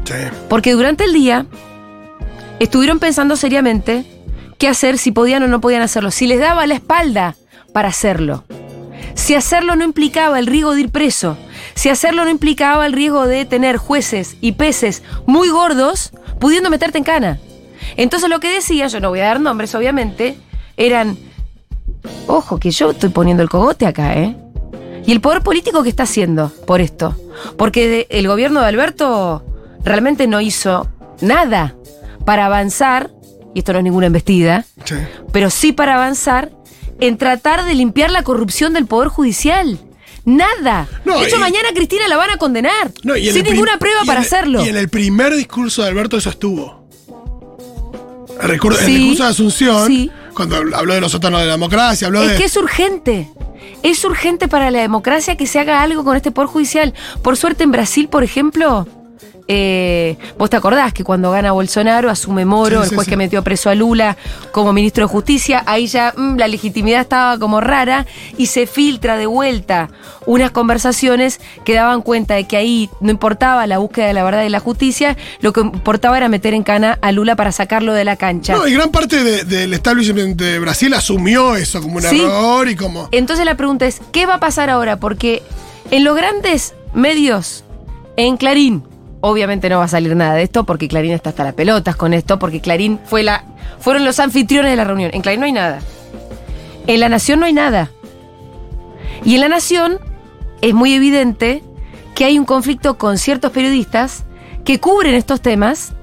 [0.05, 0.15] Sí.
[0.49, 1.45] Porque durante el día
[2.59, 4.05] estuvieron pensando seriamente
[4.57, 7.35] qué hacer, si podían o no podían hacerlo, si les daba la espalda
[7.73, 8.43] para hacerlo.
[9.13, 11.37] Si hacerlo no implicaba el riesgo de ir preso,
[11.73, 16.97] si hacerlo no implicaba el riesgo de tener jueces y peces muy gordos pudiendo meterte
[16.97, 17.39] en cana.
[17.97, 20.37] Entonces lo que decía, yo no voy a dar nombres obviamente,
[20.77, 21.17] eran,
[22.27, 24.35] ojo que yo estoy poniendo el cogote acá, ¿eh?
[25.05, 27.15] Y el poder político que está haciendo por esto.
[27.57, 29.45] Porque el gobierno de Alberto
[29.83, 30.87] realmente no hizo
[31.21, 31.75] nada
[32.25, 33.11] para avanzar,
[33.55, 34.95] y esto no es ninguna embestida, Sí.
[35.31, 36.51] pero sí para avanzar
[36.99, 39.79] en tratar de limpiar la corrupción del Poder Judicial.
[40.25, 40.87] Nada.
[41.05, 42.91] No, de hecho, y- mañana a Cristina la van a condenar.
[43.03, 44.63] No, sin ninguna prueba para el- hacerlo.
[44.65, 46.85] Y en el primer discurso de Alberto eso estuvo.
[48.41, 50.11] El, el discurso de Asunción, sí.
[50.35, 52.37] cuando habl- habló de los sótanos de la democracia, habló Es de...
[52.37, 53.29] que es urgente.
[53.83, 56.93] Es urgente para la democracia que se haga algo con este poder judicial.
[57.21, 58.87] Por suerte en Brasil, por ejemplo,
[59.47, 63.11] eh, vos te acordás que cuando gana Bolsonaro asume Moro, Sí, el juez sí.
[63.11, 64.17] que metió preso a Lula
[64.51, 68.05] como ministro de Justicia, ahí ya mm, la legitimidad estaba como rara
[68.37, 69.89] y se filtra de vuelta
[70.25, 74.43] unas conversaciones que daban cuenta de que ahí no importaba la búsqueda de la verdad
[74.43, 78.03] y la justicia, lo que importaba era meter en cana a Lula para sacarlo de
[78.05, 78.53] la cancha.
[78.55, 82.75] No, y gran parte de- del establishment de Brasil asumió eso como un error y
[82.75, 83.07] como...
[83.11, 84.97] Entonces la pregunta es, ¿qué va a pasar ahora?
[84.99, 85.43] Porque
[85.91, 87.63] en los grandes medios,
[88.17, 88.83] en Clarín,
[89.27, 92.13] obviamente no va a salir nada de esto, porque Clarín está hasta las pelotas con
[92.13, 93.43] esto, porque Clarín fue la,
[93.79, 95.09] fueron los anfitriones de la reunión.
[95.13, 95.79] En Clarín no hay nada.
[96.85, 97.89] En La Nación no hay nada.
[99.23, 99.97] Y en La Nación
[100.61, 101.63] es muy evidente
[102.13, 104.25] que hay un conflicto con ciertos periodistas
[104.63, 105.93] que cubren estos temas.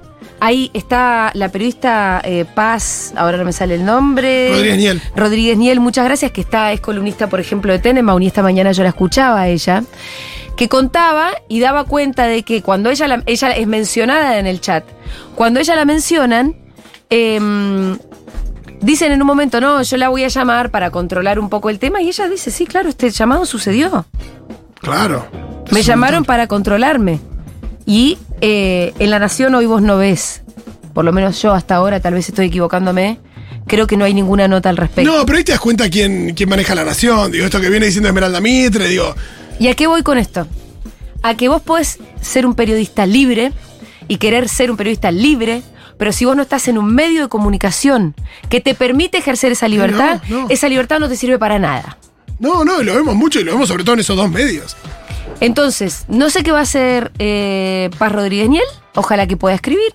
[0.41, 4.49] Ahí está la periodista eh, Paz, ahora no me sale el nombre.
[4.51, 5.03] Rodríguez Niel.
[5.15, 8.73] Rodríguez Niel, muchas gracias, que está, es columnista, por ejemplo, de Tenema, y esta mañana
[8.73, 9.85] yo la escuchaba a ella,
[10.57, 14.61] que contaba y daba cuenta de que cuando ella, la- ella es mencionada en el
[14.61, 14.85] chat,
[15.35, 16.55] cuando ella la mencionan,
[17.11, 17.99] em,
[18.81, 21.79] dicen en un momento, no, yo la voy a llamar para controlar un poco el
[21.79, 24.07] tema, y ella dice, sí, claro, este llamado sucedió.
[24.81, 25.27] Claro.
[25.71, 27.21] Me llamaron para controlarme.
[27.87, 30.43] Y eh, en La Nación hoy vos no ves,
[30.95, 33.19] por lo menos yo hasta ahora, tal vez estoy equivocándome,
[33.67, 35.11] creo que no hay ninguna nota al respecto.
[35.17, 37.33] No, pero ahí te das cuenta quién, quién maneja la nación.
[37.33, 39.15] Digo, esto que viene diciendo Esmeralda Mitre, digo...
[39.59, 40.47] ¿Y a qué voy con esto?
[41.23, 43.53] A que vos podés ser un periodista libre
[44.09, 45.63] y querer ser un periodista libre,
[45.99, 48.15] pero si vos no estás en un medio de comunicación
[48.49, 50.47] que te permite ejercer esa libertad, no.
[50.49, 51.99] esa libertad no te sirve para nada.
[52.39, 54.77] No, no, lo vemos mucho y lo vemos sobre todo en esos dos medios.
[55.41, 59.93] Entonces, no sé qué va a hacer eh, Paz Rodríguez Niel, ojalá que pueda escribir.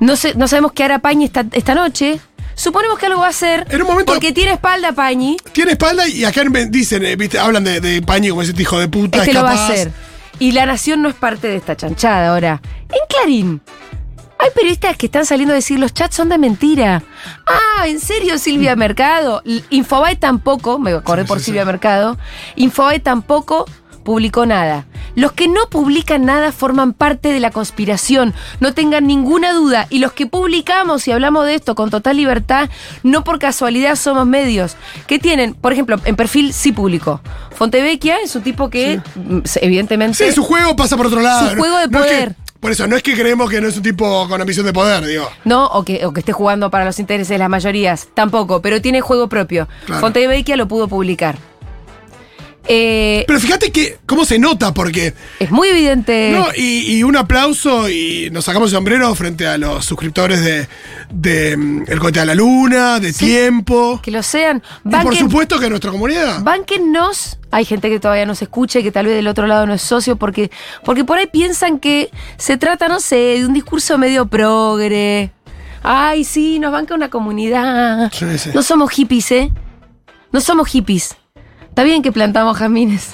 [0.00, 2.20] No, sé, no sabemos qué hará Pañi esta, esta noche.
[2.60, 3.66] Suponemos que algo va a hacer.
[3.70, 5.36] En un momento- Porque tiene espalda, Pañi.
[5.52, 7.38] Tiene espalda y acá en- dicen, eh, ¿viste?
[7.38, 9.18] hablan de, de Pañi como ese hijo de puta.
[9.18, 9.92] Este es lo va a hacer.
[10.38, 12.60] Y la nación no es parte de esta chanchada ahora.
[12.88, 13.60] En Clarín.
[14.42, 17.02] Hay periodistas que están saliendo a decir los chats son de mentira.
[17.46, 19.42] Ah, ¿en serio, Silvia Mercado?
[19.44, 21.66] L- Infobae tampoco, me acordé Sí, por sí, Silvia sí.
[21.66, 22.16] Mercado.
[22.56, 23.66] Infobae tampoco
[24.04, 24.86] publicó nada.
[25.14, 28.32] Los que no publican nada forman parte de la conspiración.
[28.60, 29.86] No tengan ninguna duda.
[29.90, 32.70] Y los que publicamos y hablamos de esto con total libertad,
[33.02, 34.76] no por casualidad somos medios.
[35.06, 35.54] que tienen?
[35.54, 37.20] Por ejemplo, en perfil sí publicó.
[37.54, 39.00] Fontevecchia es un tipo que,
[39.60, 40.26] evidentemente.
[40.26, 41.50] Sí, su juego pasa por otro lado.
[41.50, 42.34] Su juego de No es que- poder.
[42.60, 45.04] por eso, no es que creemos que no es un tipo con ambición de poder,
[45.04, 45.28] digo.
[45.44, 48.08] No, o que, o que esté jugando para los intereses de las mayorías.
[48.14, 49.68] Tampoco, pero tiene juego propio.
[49.86, 50.00] Claro.
[50.00, 51.36] Fontevecchia lo pudo publicar.
[52.72, 55.12] Eh, Pero fíjate que cómo se nota, porque.
[55.40, 56.30] es muy evidente.
[56.32, 60.68] No, y, y un aplauso y nos sacamos el sombrero frente a los suscriptores de,
[61.12, 64.00] de mm, El Cohete a la Luna, de Tiempo.
[64.00, 64.62] Que lo sean.
[64.84, 66.44] Y por supuesto que nuestra comunidad.
[66.44, 67.38] Bánquennos.
[67.50, 69.74] Hay gente que todavía no se escucha y que tal vez del otro lado no
[69.74, 70.52] es socio porque,
[70.84, 75.32] porque por ahí piensan que se trata, no sé, de un discurso medio progre.
[75.82, 78.12] Ay, sí, nos banca una comunidad.
[78.12, 78.50] Sí, sí.
[78.54, 79.50] No somos hippies, ¿eh?
[80.30, 81.16] No somos hippies.
[81.70, 83.12] Está bien que plantamos jazmines.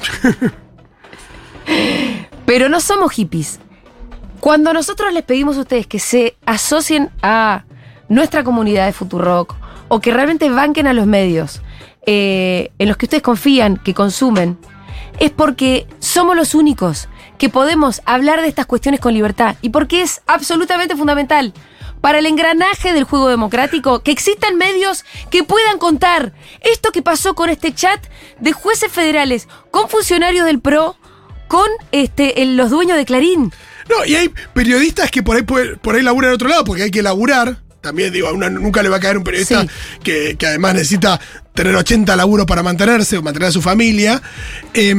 [2.46, 3.60] Pero no somos hippies.
[4.40, 7.64] Cuando nosotros les pedimos a ustedes que se asocien a
[8.08, 9.54] nuestra comunidad de Futurock
[9.88, 11.62] o que realmente banquen a los medios
[12.06, 14.58] eh, en los que ustedes confían, que consumen,
[15.18, 20.02] es porque somos los únicos que podemos hablar de estas cuestiones con libertad y porque
[20.02, 21.52] es absolutamente fundamental
[22.06, 27.34] para el engranaje del juego democrático que existan medios que puedan contar esto que pasó
[27.34, 28.00] con este chat
[28.38, 30.96] de jueces federales, con funcionarios del PRO,
[31.48, 33.52] con este, el- los dueños de Clarín.
[33.90, 36.92] No, y hay periodistas que por ahí, por ahí laburan en otro lado, porque hay
[36.92, 37.56] que laburar.
[37.80, 39.68] También digo, a uno nunca le va a caer un periodista Sí.
[40.04, 41.20] que, que además necesita
[41.54, 44.22] tener 80 laburos para mantenerse o mantener a su familia.
[44.74, 44.90] Eh,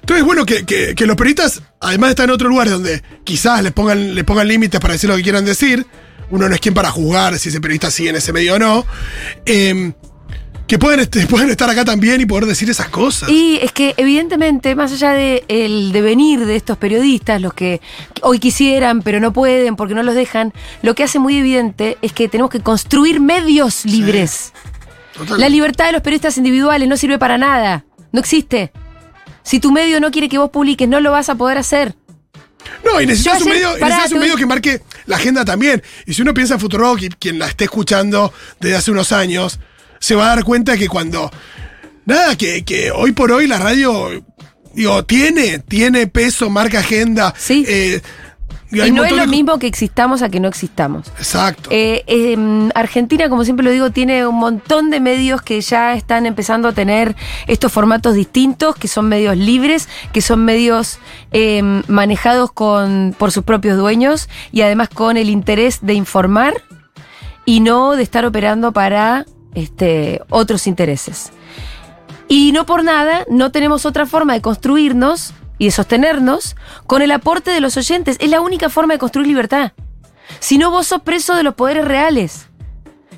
[0.00, 3.72] entonces, bueno, que, que- que los periodistas, además están en otros lugares donde quizás les
[3.72, 5.86] pongan, les pongan límites para decir lo que quieran decir.
[6.34, 8.84] Uno no es quien para juzgar si ese periodista sigue en ese medio o no.
[9.46, 9.92] Eh,
[10.66, 13.28] que pueden, pueden estar acá también y poder decir esas cosas.
[13.28, 17.80] Y es que evidentemente, más allá del devenir de estos periodistas, los que
[18.22, 22.12] hoy quisieran pero no pueden porque no los dejan, lo que hace muy evidente es
[22.12, 24.52] que tenemos que construir medios libres.
[25.38, 27.84] La libertad de los periodistas individuales no sirve para nada.
[28.10, 28.72] No existe.
[29.44, 31.94] Si tu medio no quiere que vos publiques, no lo vas a poder hacer.
[32.84, 35.82] No, y necesitas un medio, necesitas un medio que marque la agenda también.
[36.06, 39.58] Y si uno piensa en Futurock y quien la esté escuchando desde hace unos años,
[40.00, 41.30] se va a dar cuenta que cuando.
[42.06, 44.24] Nada, que, que hoy por hoy la radio.
[44.74, 47.32] Digo, tiene, tiene peso, marca agenda.
[47.38, 47.64] Sí.
[47.68, 48.00] eh,
[48.74, 51.08] y no es lo de- mismo que existamos a que no existamos.
[51.18, 51.70] Exacto.
[51.72, 56.26] Eh, eh, Argentina, como siempre lo digo, tiene un montón de medios que ya están
[56.26, 57.14] empezando a tener
[57.46, 60.98] estos formatos distintos, que son medios libres, que son medios
[61.32, 66.54] eh, manejados con, por sus propios dueños y además con el interés de informar
[67.44, 71.30] y no de estar operando para este, otros intereses.
[72.26, 77.10] Y no por nada, no tenemos otra forma de construirnos y de sostenernos con el
[77.10, 78.16] aporte de los oyentes.
[78.20, 79.72] Es la única forma de construir libertad.
[80.40, 82.48] Si no, vos sos preso de los poderes reales.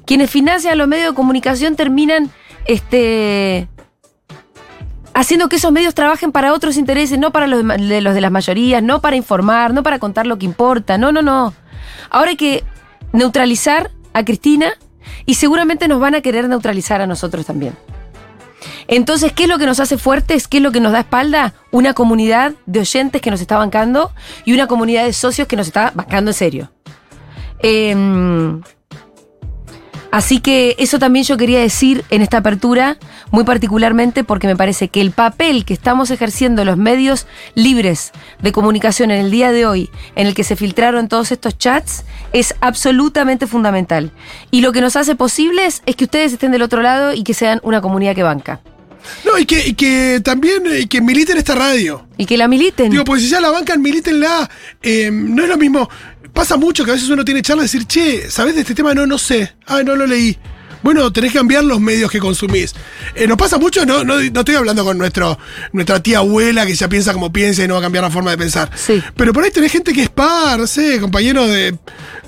[0.04, 2.30] Quienes financian los medios de comunicación terminan
[2.66, 3.68] este,
[5.14, 8.30] haciendo que esos medios trabajen para otros intereses, no para los de, los de las
[8.30, 10.98] mayorías, no para informar, no para contar lo que importa.
[10.98, 11.54] No, no, no.
[12.10, 12.64] Ahora hay que
[13.12, 14.72] neutralizar a Cristina
[15.24, 17.74] y seguramente nos van a querer neutralizar a nosotros también.
[18.88, 20.48] Entonces, ¿qué es lo que nos hace fuertes?
[20.48, 21.54] ¿Qué es lo que nos da espalda?
[21.70, 24.12] Una comunidad de oyentes que nos está bancando
[24.44, 26.70] y una comunidad de socios que nos está bancando en serio.
[27.60, 28.62] Em,
[30.16, 32.96] así que eso también yo quería decir en esta apertura,
[33.30, 38.50] muy particularmente porque me parece que el papel que estamos ejerciendo los medios libres de
[38.50, 42.54] comunicación en el día de hoy, en el que se filtraron todos estos chats, es
[42.62, 44.10] absolutamente fundamental.
[44.50, 47.34] Y lo que nos hace posibles es que ustedes estén del otro lado y que
[47.34, 48.60] sean una comunidad que banca.
[49.24, 52.08] No, y que, y que también eh, que militen esta radio.
[52.16, 52.90] Y que la militen.
[52.90, 54.48] Digo, porque si ya la bancan, milítenla.
[54.82, 55.88] Eh, no es lo mismo.
[56.32, 58.94] Pasa mucho que a veces uno tiene charla de decir, che, ¿sabés de este tema?
[58.94, 59.54] No, no sé.
[59.66, 60.36] Ah, no lo leí.
[60.86, 62.72] Bueno, tenés que cambiar los medios que consumís.
[63.16, 65.36] Eh, nos pasa mucho, no, no, no estoy hablando con nuestro,
[65.72, 68.30] nuestra tía abuela que ya piensa como piensa y no va a cambiar la forma
[68.30, 68.70] de pensar.
[68.76, 69.02] Sí.
[69.16, 71.78] Pero por ahí tenés gente que es par, no sé, compañeros de, de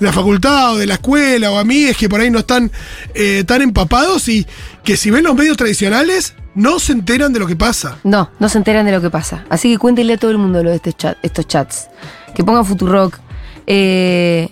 [0.01, 2.69] la facultad o de la escuela o amigues que por ahí no están
[3.13, 4.45] eh, tan empapados y
[4.83, 7.97] que si ven los medios tradicionales no se enteran de lo que pasa.
[8.03, 9.45] No, no se enteran de lo que pasa.
[9.49, 11.87] Así que cuéntenle a todo el mundo lo de este chat, estos chats.
[12.35, 13.19] Que pongan Futurock.
[13.67, 14.49] eh,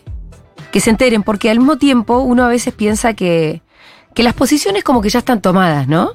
[0.72, 3.62] que se enteren, porque al mismo tiempo uno a veces piensa que,
[4.18, 6.14] que las posiciones como que ya están tomadas, ¿no?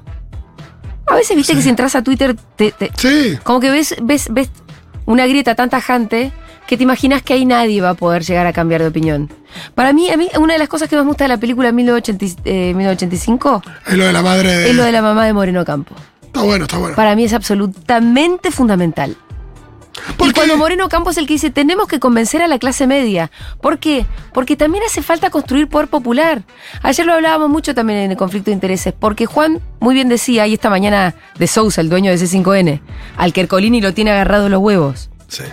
[1.06, 3.38] A veces viste que si entras a Twitter, te, te- Sí.
[3.44, 4.50] como que ves, ves, ves
[5.06, 6.32] una grieta tan tajante
[6.66, 9.30] que te imaginas que ahí nadie va a poder llegar a cambiar de opinión.
[9.76, 11.70] Para mí, a mí, una de las cosas que más me gusta de la película
[11.70, 14.70] 1980 eh, 1985 Es lo de la madre de.
[14.70, 15.94] es lo de la mamá de Moreno Campo.
[16.22, 16.96] Está bueno, está bueno.
[16.96, 19.16] Para mí es absolutamente fundamental.
[19.94, 22.86] Y Porque- cuando Moreno Campos es el que dice, tenemos que convencer a la clase
[22.86, 23.30] media.
[23.60, 24.06] ¿Por qué?
[24.32, 26.42] Porque también hace falta construir poder popular.
[26.82, 30.46] Ayer lo hablábamos mucho también en el conflicto de intereses, porque Juan muy bien decía,
[30.46, 32.80] y esta mañana de Sousa, el dueño de C5N,
[33.16, 35.10] al que Ercolini lo tiene agarrado los huevos.
[35.28, 35.44] Sí.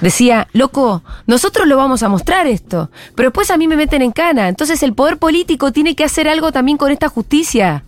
[0.00, 4.12] Decía, loco, nosotros lo vamos a mostrar esto, pero después a mí me meten en
[4.12, 4.48] cana.
[4.48, 7.84] Entonces el poder político tiene que hacer algo también con esta justicia.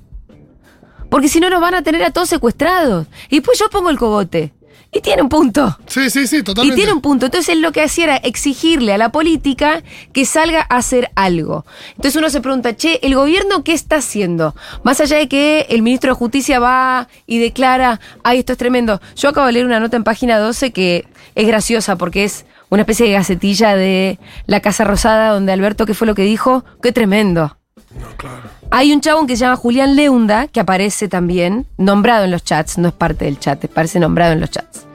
[1.09, 3.07] Porque si no nos van a tener a todos secuestrados.
[3.29, 4.53] Y después yo pongo el cogote.
[4.93, 5.79] Y tiene un punto.
[5.87, 6.77] Sí, sí, sí, Y totalmente.
[6.77, 7.27] tiene un punto.
[7.27, 11.65] Entonces él lo que hacía era exigirle a la política que salga a hacer algo.
[11.91, 14.55] Entonces uno se pregunta, che, ¿el gobierno qué está haciendo?
[14.83, 19.01] Más allá de que el ministro de Justicia va y declara, ay, esto es tremendo.
[19.15, 22.83] Yo acabo de leer una nota en página 12 que es graciosa porque es una
[22.83, 26.65] especie de gacetilla de la Casa Rosada donde Alberto, ¿qué fue lo que dijo?
[26.83, 27.57] Qué tremendo.
[28.01, 28.43] No, claro.
[28.73, 32.79] Hay un chabón que se llama Julián Leunda, que aparece también, nombrado en los chats,
[32.79, 34.87] no es parte del chat, parece nombrado en los chats.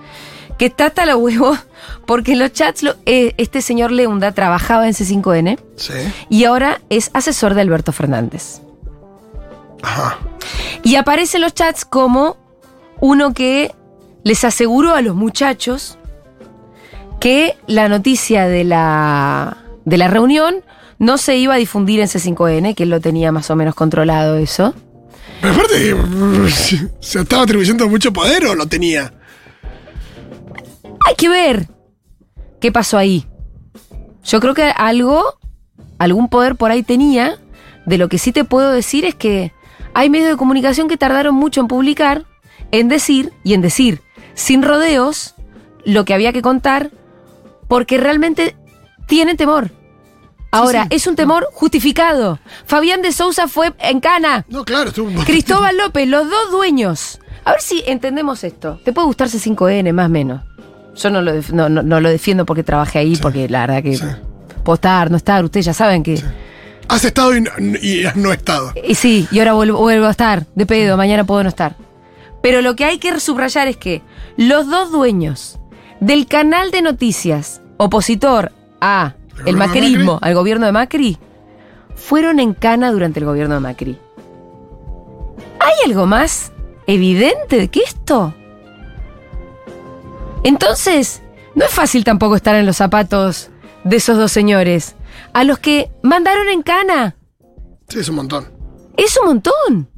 [0.58, 1.60] Que está hasta los huevos,
[2.06, 5.94] porque en los chats lo- eh, este señor Leunda trabajaba en C5N Sí.
[6.30, 8.62] y ahora es asesor de Alberto Fernández.
[9.84, 10.18] Ajá.
[10.84, 12.38] Y aparece en los chats como
[13.02, 13.74] uno que
[14.24, 15.98] les aseguró a los muchachos
[17.20, 20.64] que la noticia de la, de la reunión
[21.00, 24.38] no se iba a difundir en C5N, que él lo tenía más o menos controlado
[24.38, 24.74] eso.
[25.42, 25.96] Pero aparte,
[27.00, 29.14] ¿se estaba atribuyendo mucho poder o lo tenía?
[31.08, 31.68] Hay que ver
[32.60, 33.28] qué pasó ahí.
[34.24, 35.38] Yo creo que algo,
[36.00, 37.38] algún poder por ahí tenía.
[37.86, 39.52] De lo que sí te puedo decir es que
[39.94, 42.26] hay medios de comunicación que tardaron mucho en publicar,
[42.72, 44.02] en decir y en decir,
[44.34, 45.36] sin rodeos,
[45.86, 46.90] lo que había que contar,
[47.68, 48.56] porque realmente
[49.08, 49.70] tienen temor.
[50.58, 50.90] Ahora, sí.
[50.96, 52.40] es un temor justificado.
[52.66, 54.46] Fabián de Sousa fue en cana.
[54.50, 55.10] No, claro, estuvo.
[55.24, 57.20] Cristóbal López, los dos dueños.
[57.44, 58.80] A ver si entendemos esto.
[58.84, 60.42] Te puede gustarse 5N, más o menos.
[60.96, 64.00] Yo no lo, no, no- no lo defiendo porque trabajé ahí, porque la verdad que
[64.64, 65.44] puedo estar, no estar.
[65.44, 66.22] Ustedes ya saben que.
[66.88, 68.72] Has estado y no, y no estado.
[68.88, 71.76] Y sí, y ahora vuelvo, vuelvo a estar, de pedo, mañana puedo no estar.
[72.44, 74.04] Pero lo que hay que subrayar es que
[74.38, 75.58] los dos dueños
[76.00, 80.28] del canal de noticias opositor a ¿El macrismo, Macri?
[80.28, 81.18] al gobierno de Macri,
[81.96, 83.98] fueron en cana durante el gobierno de Macri.
[85.60, 86.52] ¿Hay algo más
[86.88, 88.34] evidente que esto?
[90.44, 91.22] Entonces,
[91.56, 93.50] no es fácil tampoco estar en los zapatos
[93.84, 94.96] de esos dos señores,
[95.34, 97.16] a los que mandaron en cana.
[97.88, 98.52] Sí, es un montón.
[98.98, 99.90] Es un montón.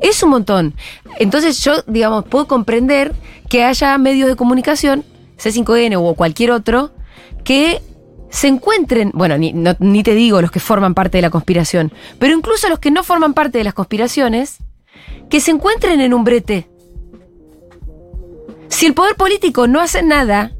[0.00, 0.74] Es un montón.
[1.18, 3.14] Entonces yo, digamos, puedo comprender
[3.48, 5.04] que haya medios de comunicación,
[5.38, 6.92] C5N o cualquier otro,
[7.44, 7.82] que
[8.30, 11.92] se encuentren, bueno, ni, no- ni te digo los que forman parte de la conspiración,
[12.18, 14.58] pero incluso los que no forman parte de las conspiraciones,
[15.30, 16.68] que se encuentren en un brete.
[18.68, 20.52] Si el poder político no hace nada,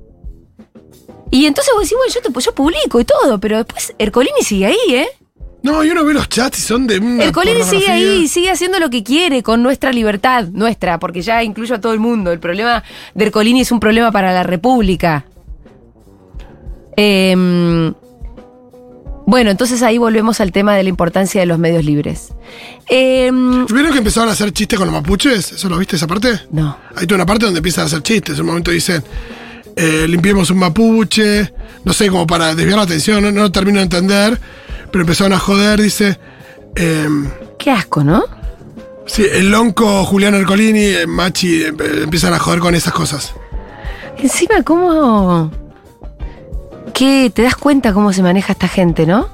[1.31, 4.66] y entonces vos decís, bueno, yo, te, yo publico y todo, pero después Ercolini sigue
[4.66, 5.09] ahí, ¿eh?
[5.62, 6.98] No, yo no veo los chats y son de.
[7.00, 11.20] una El Colini sigue ahí sigue haciendo lo que quiere con nuestra libertad, nuestra, porque
[11.20, 12.31] ya incluyo a todo el mundo.
[12.31, 15.24] El problema de Ercolini es un problema para la República.
[17.00, 17.94] Em,
[19.24, 22.32] bueno, entonces ahí volvemos al tema de la importancia de los medios libres.
[22.88, 25.52] Em, ¿Vieron que empezaron a hacer chistes con los mapuches?
[25.52, 26.40] ¿Eso lo viste esa parte?
[26.50, 26.76] no.
[26.96, 28.34] Hay toda una parte donde empiezan a hacer chistes.
[28.34, 29.04] En un momento dicen,
[29.76, 31.52] eh, limpiemos un mapuche.
[31.84, 34.37] No sé, como para desviar la atención, no, no lo termino de entender.
[34.90, 36.18] Pero empezaron a joder, dice.
[36.74, 37.28] em,
[37.61, 38.24] Qué asco, ¿no?
[39.06, 43.32] sí, el lonco Julián Ercolini, eh, Machi, em- empiezan a joder con esas cosas.
[44.18, 45.52] Encima, ¿cómo...?
[46.94, 47.31] ¿Qué?
[47.35, 49.29] ¿Te das cuenta cómo se maneja esta gente, no?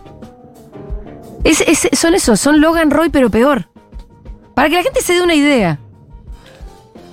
[1.44, 3.68] Es, es- son esos, son Logan Roy, pero peor.
[4.54, 5.78] Para que la gente se dé una idea.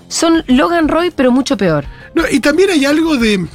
[0.07, 1.85] Son Logan Roy, pero mucho peor.
[2.15, 3.45] No, y también hay algo de.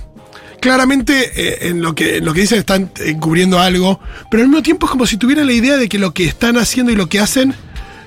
[0.60, 4.62] Claramente eh, en, lo que, en lo que dicen están encubriendo algo, pero al mismo
[4.62, 7.08] tiempo es como si tuvieran la idea de que lo que están haciendo y lo
[7.08, 7.54] que hacen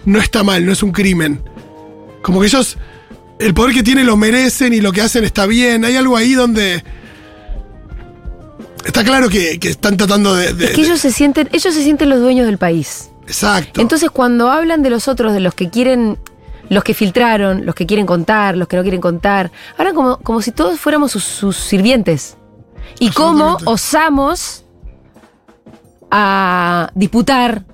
[0.04, 1.42] no está mal, no es un crimen.
[2.22, 2.78] Como que ellos,
[3.40, 5.86] el poder que tienen lo merecen y lo que hacen está bien.
[5.86, 6.84] Hay algo ahí donde.
[8.86, 10.54] Está claro que, que están tratando de.
[10.54, 13.10] de- Es que ellos se sienten, ellos se sienten los dueños del país.
[13.28, 13.82] exacto.
[13.82, 16.18] Entonces, cuando hablan de los otros, de los que quieren,
[16.70, 20.42] los que filtraron, los que quieren contar, los que no quieren contar, hablan como, como
[20.42, 22.38] si todos fuéramos sus, sus sirvientes.
[23.00, 24.64] Y cómo osamos
[26.12, 27.66] a disputar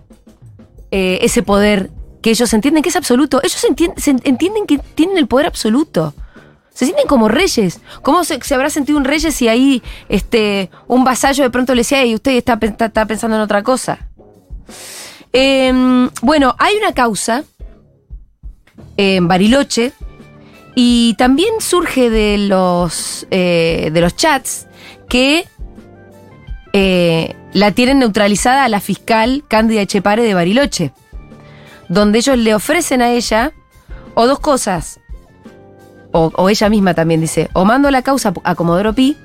[0.91, 1.89] eh, ese poder
[2.21, 3.39] que ellos entienden que es absoluto.
[3.43, 6.13] Ellos entien- se entienden que tienen el poder absoluto.
[6.75, 7.79] Se sienten como reyes.
[8.01, 12.05] ¿Cómo se, habrá sentido un rey si ahí este, un vasallo de pronto le decía,
[12.05, 14.09] y usted está pensando en otra cosa?
[15.31, 17.45] Em, bueno, hay una causa
[18.97, 19.93] en Bariloche
[20.75, 24.67] y también surge de los, eh, de los chats
[25.07, 25.45] que
[26.73, 30.91] eh, la tienen neutralizada a la fiscal Cándida Echepare de Bariloche,
[31.87, 33.53] donde ellos le ofrecen a ella
[34.13, 34.99] o dos cosas,
[36.17, 39.17] o, o ella misma también dice, o mando la causa a Comodoro Pi,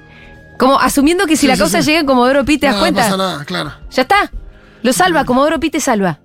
[0.58, 1.90] como asumiendo que si Sí, la sí, causa sí.
[1.90, 3.02] llega a Comodoro Pi, ¿te das cuenta?
[3.08, 3.72] No pasa nada, claro.
[3.92, 4.32] Ya está.
[4.82, 6.18] Lo salva, Comodoro Pi te salva.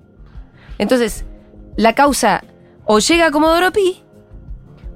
[0.80, 1.24] Entonces,
[1.78, 2.43] la causa
[2.86, 4.01] o llega a Comodoro Pi,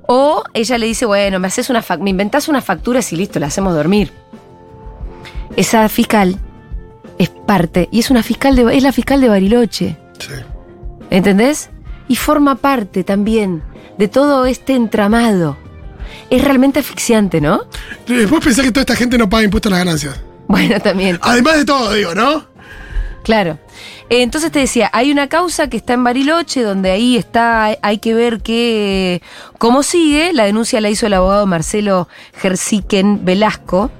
[0.07, 3.45] o ella le dice, bueno, me haces una me inventás unas facturas y listo, la
[3.47, 4.11] hacemos dormir.
[5.55, 6.35] Esa fiscal
[7.19, 9.97] es parte, y es una fiscal de, es la fiscal de Bariloche.
[10.17, 10.33] Sí.
[11.11, 11.69] ¿Entendés?
[12.07, 13.61] Y forma parte también
[13.99, 15.57] de todo este entramado.
[16.29, 17.63] Es realmente asfixiante, ¿no?
[18.07, 20.21] Después pensé que toda esta gente no paga impuestos a las ganancias.
[20.47, 21.19] Bueno, también.
[21.21, 22.45] Además de todo, digo, ¿no?
[23.23, 23.59] Claro.
[24.09, 27.97] Eh, Entonces te decía, hay una causa que está en Bariloche, donde ahí está, hay
[27.97, 29.21] que ver qué,
[29.57, 30.31] cómo sigue.
[30.31, 33.91] La denuncia la hizo el abogado Marcelo Gersiquen Velasco.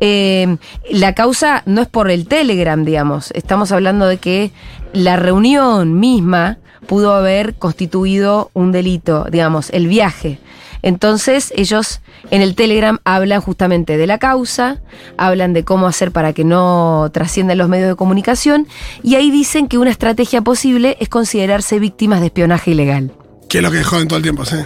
[0.00, 0.56] Eh,
[0.90, 3.30] la causa no es por el Telegram, digamos.
[3.30, 4.50] Estamos hablando de que
[4.92, 10.38] la reunión misma pudo haber constituido un delito, digamos, el viaje.
[10.82, 14.82] Entonces ellos en el Telegram hablan justamente de la causa,
[15.16, 18.68] hablan de cómo hacer para que no trasciendan los medios de comunicación
[19.02, 23.12] y ahí dicen que una estrategia posible es considerarse víctimas de espionaje ilegal.
[23.48, 24.56] Que es lo que joden todo el tiempo, sí.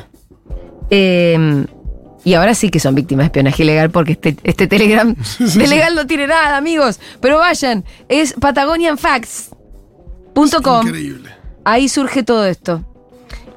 [0.90, 1.66] Eh,
[2.24, 5.94] y ahora sí que son víctimas de espionaje ilegal porque este, este Telegram de legal
[5.94, 6.98] no tiene nada, amigos.
[7.20, 10.86] Pero vayan, es patagonianfacts.com.
[10.86, 11.37] Increíble.
[11.68, 12.82] Ahí surge todo esto.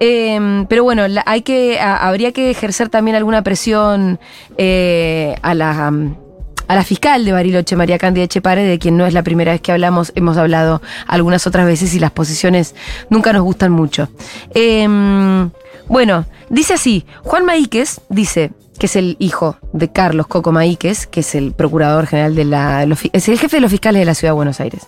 [0.02, 4.20] Eh, pero bueno, hay que, habría que ejercer también alguna presión
[4.58, 5.94] eh, a la
[6.68, 9.62] a la fiscal de Bariloche, María Cándida Echepare, de quien no es la primera vez
[9.62, 12.76] que hablamos, hemos hablado algunas otras veces y las posiciones
[13.10, 14.10] nunca nos gustan mucho.
[14.56, 14.88] Eh,
[15.88, 21.20] bueno, dice así, Juan Maíquez dice que es el hijo de Carlos Coco Maíquez, que
[21.20, 22.84] es el procurador general de la...
[22.84, 24.84] es el jefe de los fiscales de la Ciudad de Buenos Aires.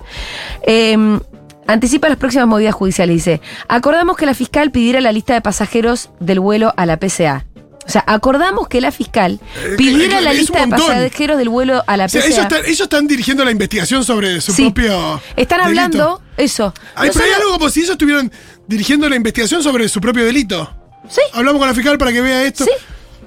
[0.66, 1.20] Eh,
[1.68, 3.16] Anticipa las próximas movidas judiciales.
[3.16, 7.46] Dice, acordamos que la fiscal pidiera la lista de pasajeros del vuelo a la PCA.
[7.86, 11.38] O sea, acordamos que la fiscal Eh, pidiera eh, la es un lista de pasajeros
[11.38, 12.28] del vuelo a la O sea, PCA.
[12.30, 14.70] ellos, están, ellos están dirigiendo la investigación sobre su Sí.
[14.72, 15.22] propio.
[15.36, 15.64] Están delito.
[15.66, 16.74] hablando eso.
[16.96, 18.32] Ay, pero hay algo como si ellos estuvieran
[18.68, 20.74] dirigiendo la investigación sobre su propio delito.
[21.10, 22.64] Sí, Hablamos con la fiscal para que vea esto.
[22.64, 22.72] sí.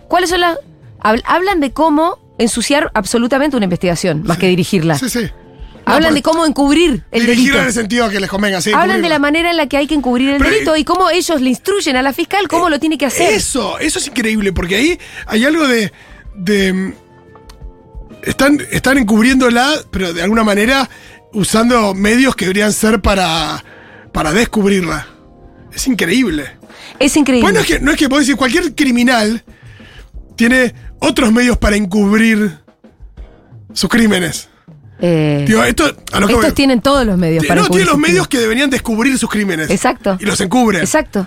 [0.09, 0.57] ¿Cuáles son las...?
[1.03, 4.99] habl- Hablan de cómo ensuciar absolutamente una investigación, más que dirigirla.
[4.99, 5.28] Sí, sí.
[5.87, 7.59] Hablan de cómo encubrir el delito.
[7.59, 8.72] En el sentido que les convenga, sí.
[8.72, 11.11] Hablan de la manera en la que hay que encubrir el Pero, delito y cómo
[11.11, 13.32] ellos le instruyen a la fiscal cómo lo tiene que hacer.
[13.32, 15.93] Eso, eso es increíble, porque ahí hay algo de.
[16.34, 16.93] de
[18.22, 20.91] están, están encubriéndola, pero de alguna manera
[21.32, 23.62] usando medios que deberían ser para,
[24.12, 25.07] para descubrirla.
[25.72, 26.51] Es increíble.
[26.99, 27.43] Es increíble.
[27.43, 29.45] Bueno, es que, no es que puedo decir, cualquier criminal
[30.34, 32.59] tiene otros medios para encubrir
[33.72, 34.49] sus crímenes.
[35.01, 37.84] Eh, Digo, esto, a lo que estos voy- tienen todos los medios para no, tiene
[37.84, 39.68] los sus medios que deberían descubrir sus crímenes.
[39.70, 40.16] Exacto.
[40.20, 40.80] Y los encubren.
[40.82, 41.26] Exacto.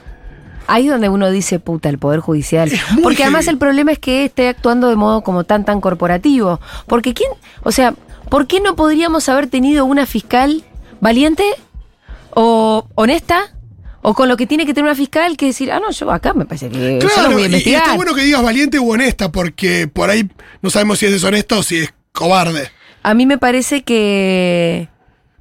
[0.65, 2.71] Ahí es donde uno dice, puta, el Poder Judicial.
[2.71, 3.53] Es muy Porque además heavy.
[3.55, 6.59] el problema es que esté actuando de modo como tan, tan corporativo.
[6.87, 7.29] Porque quién,
[7.63, 7.93] o sea,
[8.29, 10.63] ¿por qué no podríamos haber tenido una fiscal
[11.01, 11.43] valiente
[12.31, 13.53] o honesta?
[14.01, 16.33] O con lo que tiene que tener una fiscal que decir, ah, no, yo acá
[16.33, 17.81] me parece que yo Claro, voy a y- y, investigar.
[17.83, 20.29] está bueno que digas valiente u honesta, porque por ahí
[20.61, 22.69] no sabemos si es deshonesta o si es cobarde.
[23.03, 24.89] A mí me parece que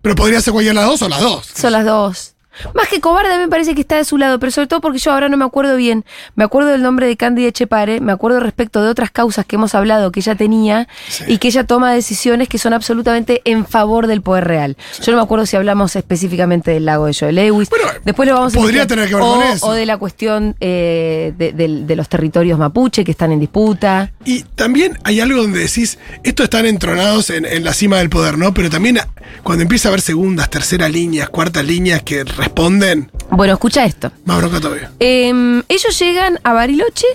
[0.02, 1.46] Pero podría ser cualquiera las dos o las dos.
[1.46, 2.34] Son las dos.
[2.74, 4.80] Más que cobarde, a mí me parece que está de su lado, pero sobre todo
[4.80, 6.04] porque yo ahora no me acuerdo bien.
[6.34, 9.74] Me acuerdo del nombre de Cándida Echepare, me acuerdo respecto de otras causas que hemos
[9.74, 11.24] hablado que ella tenía Sí.
[11.28, 14.76] y que ella toma decisiones que son absolutamente en favor del poder real.
[15.02, 17.68] Yo no me acuerdo si hablamos específicamente del lago de Joe Lewis.
[17.70, 19.66] Bueno, Después lo vamos a podría tener que ver o, con eso.
[19.66, 24.12] O de la cuestión eh, de, del- de los territorios mapuche que están en disputa.
[24.24, 28.38] Y también hay algo donde decís, estos están entronados en, en la cima del poder,
[28.38, 28.52] ¿no?
[28.54, 28.98] Pero también
[29.42, 34.10] cuando empieza a haber segundas, terceras líneas, cuartas líneas que responden, Bueno, escucha esto.
[34.24, 34.90] más bronca todavía.
[35.00, 37.06] Eh, ellos llegan a Bariloche.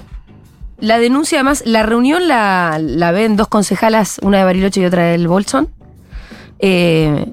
[0.79, 5.03] La denuncia, además, la reunión la, la ven dos concejalas, una de Bariloche y otra
[5.05, 5.69] del Bolson.
[6.59, 7.25] Eh,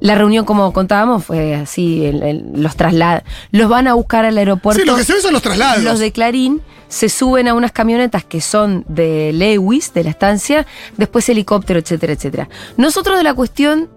[0.00, 3.22] la reunión, como contábamos, fue así: el- el- los trasladan.
[3.50, 4.80] Los van a buscar al aeropuerto.
[4.80, 5.82] Sí, lo que se ve son los traslados.
[5.84, 10.66] Los de Clarín se suben a unas camionetas que son de Lewis, de la estancia,
[10.96, 12.48] después helicóptero, etcétera, etcétera.
[12.76, 13.90] Nosotros de la cuestión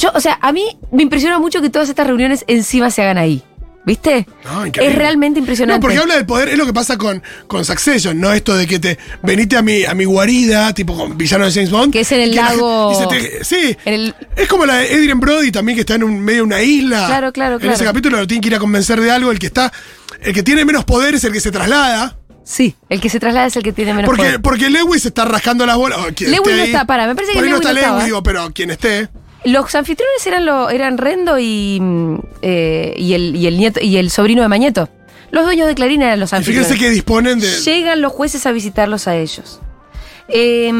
[0.00, 3.18] Yo, o sea, a mí me impresiona mucho que todas estas reuniones encima se hagan
[3.18, 3.42] ahí.
[3.86, 4.26] ¿Viste?
[4.44, 5.80] No, es realmente No, impresionante.
[5.80, 8.30] porque habla del poder, es lo que pasa con, con Succession, ¿no?
[8.34, 11.70] Esto de que te venite a mi, a mi guarida, tipo con villano de James
[11.70, 11.90] Bond.
[11.94, 13.74] Que es en el la lago- te- sí.
[13.86, 16.42] En el- Es como la de Adrian Brody también, que está en un, medio de
[16.42, 17.06] una isla.
[17.06, 17.74] Claro, claro, En claro.
[17.76, 19.30] ese capítulo lo tiene que ir a convencer de algo.
[19.30, 19.72] El que está.
[20.20, 22.18] El que tiene menos poder es el que se traslada.
[22.44, 24.42] Sí, el que se traslada es el que tiene menos Porque, poder.
[24.42, 25.98] porque Lewis está rascando las bolas.
[26.20, 26.60] Lewis no ahí.
[26.60, 27.96] está, para, me parece que no Lewis está no estaba.
[27.96, 29.08] Lewis, digo, pero quien esté.
[29.44, 33.96] Los anfitriones eran, lo, eran Rendo y, mm, eh, y, el, y, el nieto, y
[33.96, 34.88] el sobrino de Mañeto.
[35.30, 36.68] Los dueños de Clarín eran los anfitriones.
[36.68, 37.48] fíjense que disponen de.
[37.60, 39.60] Llegan los jueces a visitarlos a ellos.
[40.28, 40.72] Eh,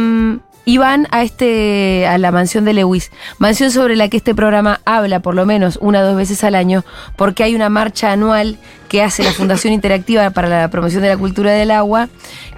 [0.68, 4.82] y van a este a la mansión de Lewis, mansión sobre la que este programa
[4.84, 6.84] habla por lo menos una o dos veces al año,
[7.16, 8.58] porque hay una marcha anual
[8.90, 12.10] que hace la Fundación Interactiva para la Promoción de la Cultura del Agua,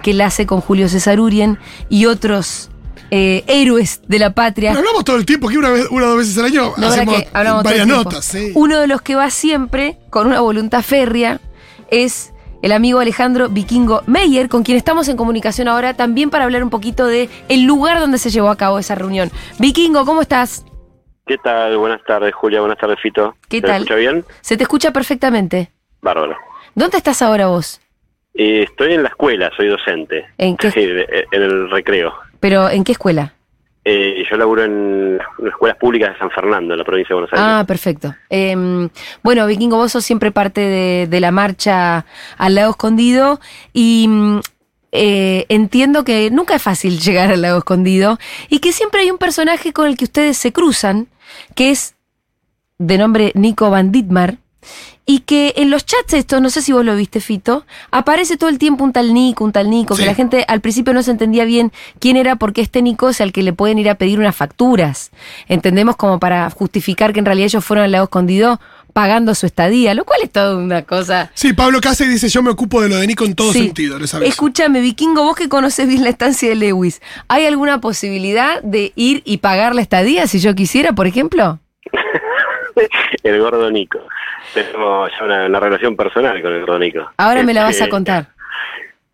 [0.03, 2.69] que la hace con Julio César Urien y otros
[3.11, 4.71] eh, héroes de la patria.
[4.71, 6.87] Pero hablamos todo el tiempo, que una, vez, una o dos veces al año No,
[6.87, 7.23] hacemos
[7.63, 8.23] varias notas.
[8.25, 8.51] Sí.
[8.55, 11.41] Uno de los que va siempre con una voluntad férrea
[11.89, 16.63] es el amigo Alejandro Vikingo Meyer, con quien estamos en comunicación ahora también para hablar
[16.63, 19.29] un poquito de el lugar donde se llevó a cabo esa reunión.
[19.59, 20.65] Vikingo, ¿cómo estás?
[21.27, 21.77] ¿Qué tal?
[21.77, 22.61] Buenas tardes, Julia.
[22.61, 23.35] Buenas tardes, Fito.
[23.49, 23.71] ¿Qué ¿Se tal?
[23.71, 24.25] me escucha bien?
[24.41, 25.71] Se te escucha perfectamente.
[26.01, 26.37] Bárbaro.
[26.75, 27.81] ¿Dónde estás ahora vos?
[28.33, 30.25] Eh, estoy en la escuela, soy docente.
[30.37, 30.71] ¿En qué?
[30.71, 32.13] Sí, en el recreo.
[32.41, 33.33] ¿Pero en qué escuela?
[33.85, 37.33] Eh, yo laburo en las escuelas públicas de San Fernando, en la provincia de Buenos
[37.33, 37.45] Aires.
[37.47, 38.13] Ah, perfecto.
[38.29, 38.89] Eh,
[39.23, 42.05] bueno, Vikingo, vos sos siempre parte de, de la marcha
[42.37, 43.39] al lago escondido
[43.73, 44.39] y mm,
[44.91, 48.19] eh, entiendo que nunca es fácil llegar al lago escondido
[48.49, 51.07] y que siempre hay un personaje con el que ustedes se cruzan,
[51.55, 51.95] que es
[52.77, 54.37] de nombre Nico Van Ditmar.
[55.05, 58.49] Y que en los chats estos, no sé si vos lo viste, Fito, aparece todo
[58.49, 61.11] el tiempo un tal Nico, un tal Nico, que la gente al principio no se
[61.11, 64.19] entendía bien quién era porque este Nico es al que le pueden ir a pedir
[64.19, 65.11] unas facturas.
[65.47, 68.61] Entendemos como para justificar que en realidad ellos fueron al lado escondido
[68.93, 71.31] pagando su estadía, lo cual es toda una cosa.
[71.33, 73.59] Sí, Pablo Cáceres dice: Yo me ocupo de lo de Nico en todo Sí.
[73.65, 74.29] sentido, les aviso.
[74.29, 79.23] Escúchame, Vikingo, vos que conoces bien la estancia de Lewis, ¿hay alguna posibilidad de ir
[79.25, 81.59] y pagar la estadía si yo quisiera, por ejemplo?
[83.23, 83.99] El gordo Nico.
[84.53, 87.11] Tenemos ya una, una relación personal con el gordo Nico.
[87.17, 88.27] Ahora me la vas a Este, contar.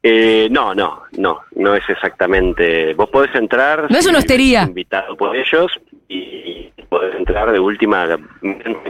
[0.04, 2.94] Eh, no, no, no, no es exactamente.
[2.94, 3.90] Vos podés entrar.
[3.90, 4.64] No es una hostería.
[4.64, 5.72] Invitado por ellos
[6.08, 8.08] y podés entrar de última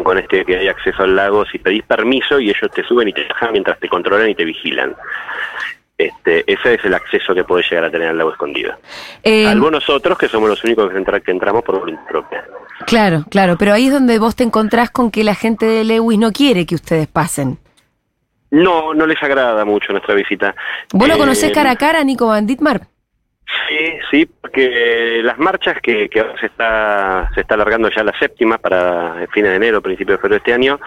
[0.04, 3.14] con este que hay acceso al lago si pedís permiso y ellos te suben y
[3.14, 4.96] te bajan mientras te controlan y te vigilan.
[5.98, 8.74] Este, ese es el acceso que podés llegar a tener al lago escondido.
[9.24, 12.46] Eh, Salvo nosotros que somos los únicos que, entra- que entramos por voluntad propia.
[12.86, 16.20] claro, claro, pero ahí es donde vos te encontrás con que la gente de Lewis
[16.20, 17.58] no quiere que ustedes pasen.
[18.52, 20.56] No, no les agrada mucho nuestra visita.
[20.94, 22.82] ¿Vos lo Eh, conocés cara a cara, Nico Van Ditmar?
[23.68, 28.18] Sí, sí, porque las marchas que, que ahora se está, se está alargando ya la
[28.20, 30.80] séptima para fines de enero, principio de febrero de este año,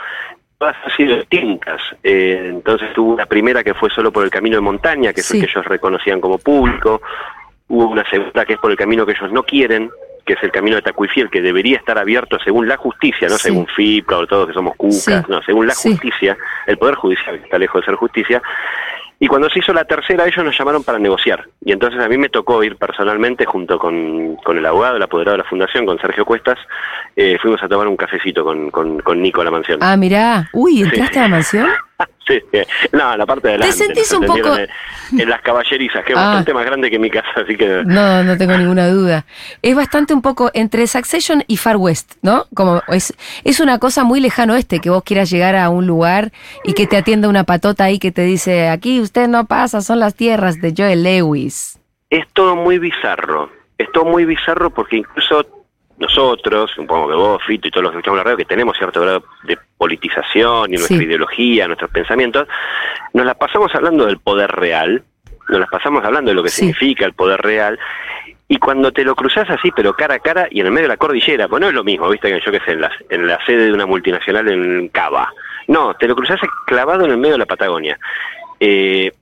[0.61, 1.81] todas han sido distintas.
[2.05, 5.27] Eh, entonces hubo una primera que fue solo por el camino de montaña, que es
[5.27, 5.39] Sí.
[5.39, 7.01] el que ellos reconocían como público.
[7.69, 9.91] Hubo una segunda que es por el camino que ellos no quieren,
[10.27, 13.45] que es el camino de Tacuifiel, que debería estar abierto según la justicia, no Sí.
[13.49, 15.13] según FIPCA o todos que somos cucas, Sí.
[15.29, 16.37] no, según la justicia,
[16.67, 18.43] el Poder Judicial, que está lejos de ser justicia.
[19.23, 21.47] Y cuando se hizo la tercera, ellos nos llamaron para negociar.
[21.63, 25.37] Y entonces a mí me tocó ir personalmente junto con, con el abogado, el apoderado
[25.37, 26.59] de la fundación, con Sergio Cuestas.
[27.17, 29.79] eh, fuimos a tomar un cafecito con, con, con Nico a la mansión.
[29.83, 30.49] Ah, mirá.
[30.55, 31.69] Uy, ¿entraste a la mansión?
[32.31, 32.41] Sí,
[32.93, 33.77] no, la parte de adelante.
[33.77, 36.27] sentís un poco- en las caballerizas, que es Ah.
[36.27, 37.83] bastante más grande que mi casa, así que...
[37.85, 39.25] No, no tengo ninguna duda.
[39.63, 42.47] Es bastante un poco entre Succession y Far West, ¿no?
[42.55, 46.31] Como es, es una cosa muy lejano este, que vos quieras llegar a un lugar
[46.63, 49.99] y que te atienda una patota ahí que te dice, aquí usted no pasa, son
[49.99, 51.81] las tierras de Joel Lewis.
[52.11, 53.51] es todo muy bizarro.
[53.77, 55.60] Es todo muy bizarro porque incluso
[56.01, 58.77] nosotros, supongo que vos, Fito y todos los que estamos en la radio, que tenemos
[58.77, 61.05] cierto grado de politización y nuestra Sí.
[61.05, 62.49] ideología, nuestros pensamientos,
[63.13, 65.03] nos la pasamos hablando del poder real,
[65.49, 66.63] nos las pasamos hablando de lo que Sí.
[66.63, 67.79] significa el poder real,
[68.49, 70.95] y cuando te lo cruzas así, pero cara a cara y en el medio de
[70.95, 73.27] la cordillera, pues no es lo mismo, viste, que yo que sé, en la, en
[73.27, 75.33] la sede de una multinacional en Cava.
[75.69, 77.97] No, te lo cruzas clavado en el medio de la Patagonia.
[78.59, 79.13] Eh,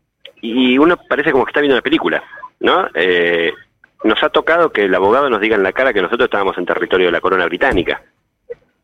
[0.41, 2.23] y uno parece como que está viendo una película,
[2.61, 2.89] ¿no?
[2.95, 3.53] Eh,
[4.05, 6.67] nos ha tocado que el abogado nos diga en la cara que nosotros estábamos en
[6.67, 8.03] territorio de la corona británica.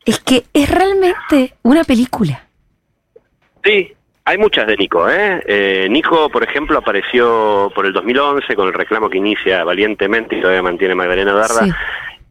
[0.05, 2.45] Es que es realmente una película.
[3.63, 3.91] Sí,
[4.25, 5.41] hay muchas de Nico, ¿eh?
[5.47, 10.41] Eh, Nico, por ejemplo, apareció por el 2011 con el reclamo que inicia valientemente y
[10.41, 11.65] todavía mantiene Magdalena Darda.
[11.65, 11.71] Sí.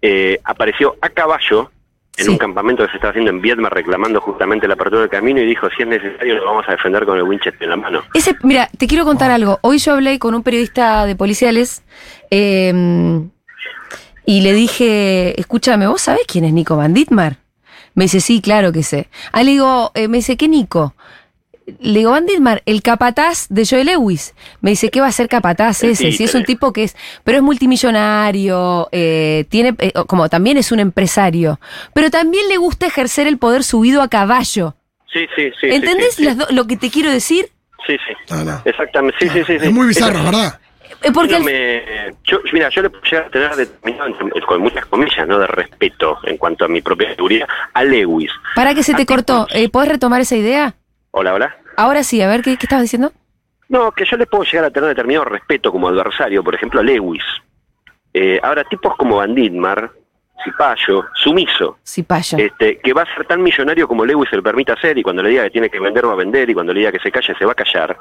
[0.03, 1.71] Eh, apareció a caballo
[2.17, 2.31] en Sí.
[2.31, 5.47] un campamento que se estaba haciendo en Viedma reclamando justamente la apertura del camino y
[5.47, 8.03] dijo, si es necesario, lo vamos a defender con el Winchester en la mano.
[8.15, 9.59] Ese, mira, te quiero contar algo.
[9.63, 11.83] Hoy yo hablé con un periodista de policiales
[12.31, 12.73] eh,
[14.27, 17.37] Y le dije, escúchame, ¿vos sabés quién es Nico Van Ditmar?
[17.95, 19.09] Me dice, sí, claro que sé.
[19.33, 20.95] Ah, le digo, eh, me dice, ¿qué Nico?
[21.67, 22.27] Le digo, Van
[22.67, 24.35] el capataz de Joe Lewis.
[24.61, 26.13] Me dice, ¿qué va a ser capataz El ese?
[26.13, 30.73] Si es un tipo que es, pero es multimillonario, eh, tiene, eh, como también es
[30.73, 31.59] un empresario,
[31.95, 34.75] pero también le gusta ejercer el poder subido a caballo.
[35.13, 35.69] Sí, sí, sí.
[35.69, 36.25] ¿Entendés sí, sí.
[36.25, 37.49] las do- lo que te quiero decir?
[37.87, 38.15] Sí, sí.
[38.35, 38.63] No, no.
[38.65, 39.17] Exactamente.
[39.21, 39.67] Sí, sí, sí, sí.
[39.67, 40.61] Es muy bizarro, Eso- ¿verdad?
[41.03, 41.83] Eh, Porque Yo al- me-
[42.25, 44.11] yo- mira, yo le puedo llegar a tener determinado,
[44.47, 45.39] con muchas comillas, ¿no?
[45.39, 48.31] De respeto en cuanto a mi propia seguridad, a Lewis.
[48.55, 50.75] para que se te a cortó, eh, ¿podés retomar esa idea?
[51.17, 51.57] Hola, hola.
[51.77, 53.13] Ahora sí, a ver, ¿qué, qué estabas diciendo?
[53.69, 56.83] No, que yo le puedo llegar a tener determinado respeto como adversario, por ejemplo, a
[56.83, 57.23] Lewis.
[58.13, 59.91] Eh, ahora, tipos como Van Ditmar,
[60.45, 62.37] Cipayo, Sumiso, Sí, paya.
[62.39, 65.23] este, que va a ser tan millonario como Lewis se lo permite hacer y cuando
[65.23, 67.13] le diga que tiene que vender va a vender y cuando le diga que se
[67.13, 67.97] calle se va a callar.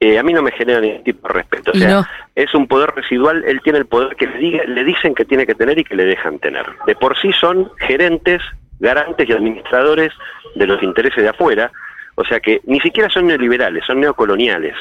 [0.00, 1.70] Eh, a mí no me genera ningún tipo de respeto.
[1.70, 2.06] O sea, no.
[2.34, 5.46] es un poder residual, él tiene el poder que le, diga- le dicen que tiene
[5.46, 6.66] que tener y que le dejan tener.
[6.86, 8.42] De por sí son gerentes,
[8.80, 10.12] garantes y administradores
[10.56, 11.70] de los intereses de afuera,
[12.14, 14.74] o sea que ni siquiera son neoliberales, son neocoloniales.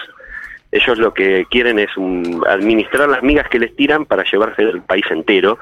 [0.71, 4.81] Ellos lo que quieren es un- administrar las migas que les tiran para llevarse el
[4.81, 5.59] país entero,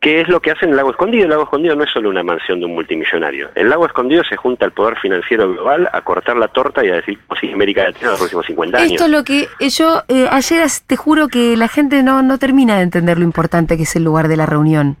[0.00, 1.24] que es lo que hacen en el Lago Escondido.
[1.24, 3.48] El Lago Escondido no es solo una mansión de un multimillonario.
[3.54, 6.96] El Lago Escondido se junta el poder financiero global a cortar la torta y a
[6.96, 8.92] decir, pues sí, América Latina los próximos 50 años.
[8.92, 12.36] Esto es lo que eh, yo eh, ayer te juro que la gente no, no
[12.38, 14.96] termina de entender lo importante que es el lugar de la reunión.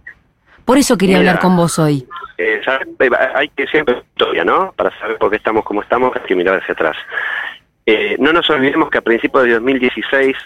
[0.64, 1.32] Por eso quería Mira.
[1.32, 2.06] hablar con vos hoy.
[2.38, 2.88] Eh, ¿sabes?
[2.98, 4.72] Eh, hay que siempre historia, ¿no?
[4.76, 6.96] Para saber por qué estamos como estamos, hay que mirar hacia atrás.
[7.86, 10.36] Eh, no nos olvidemos que a principios de 2016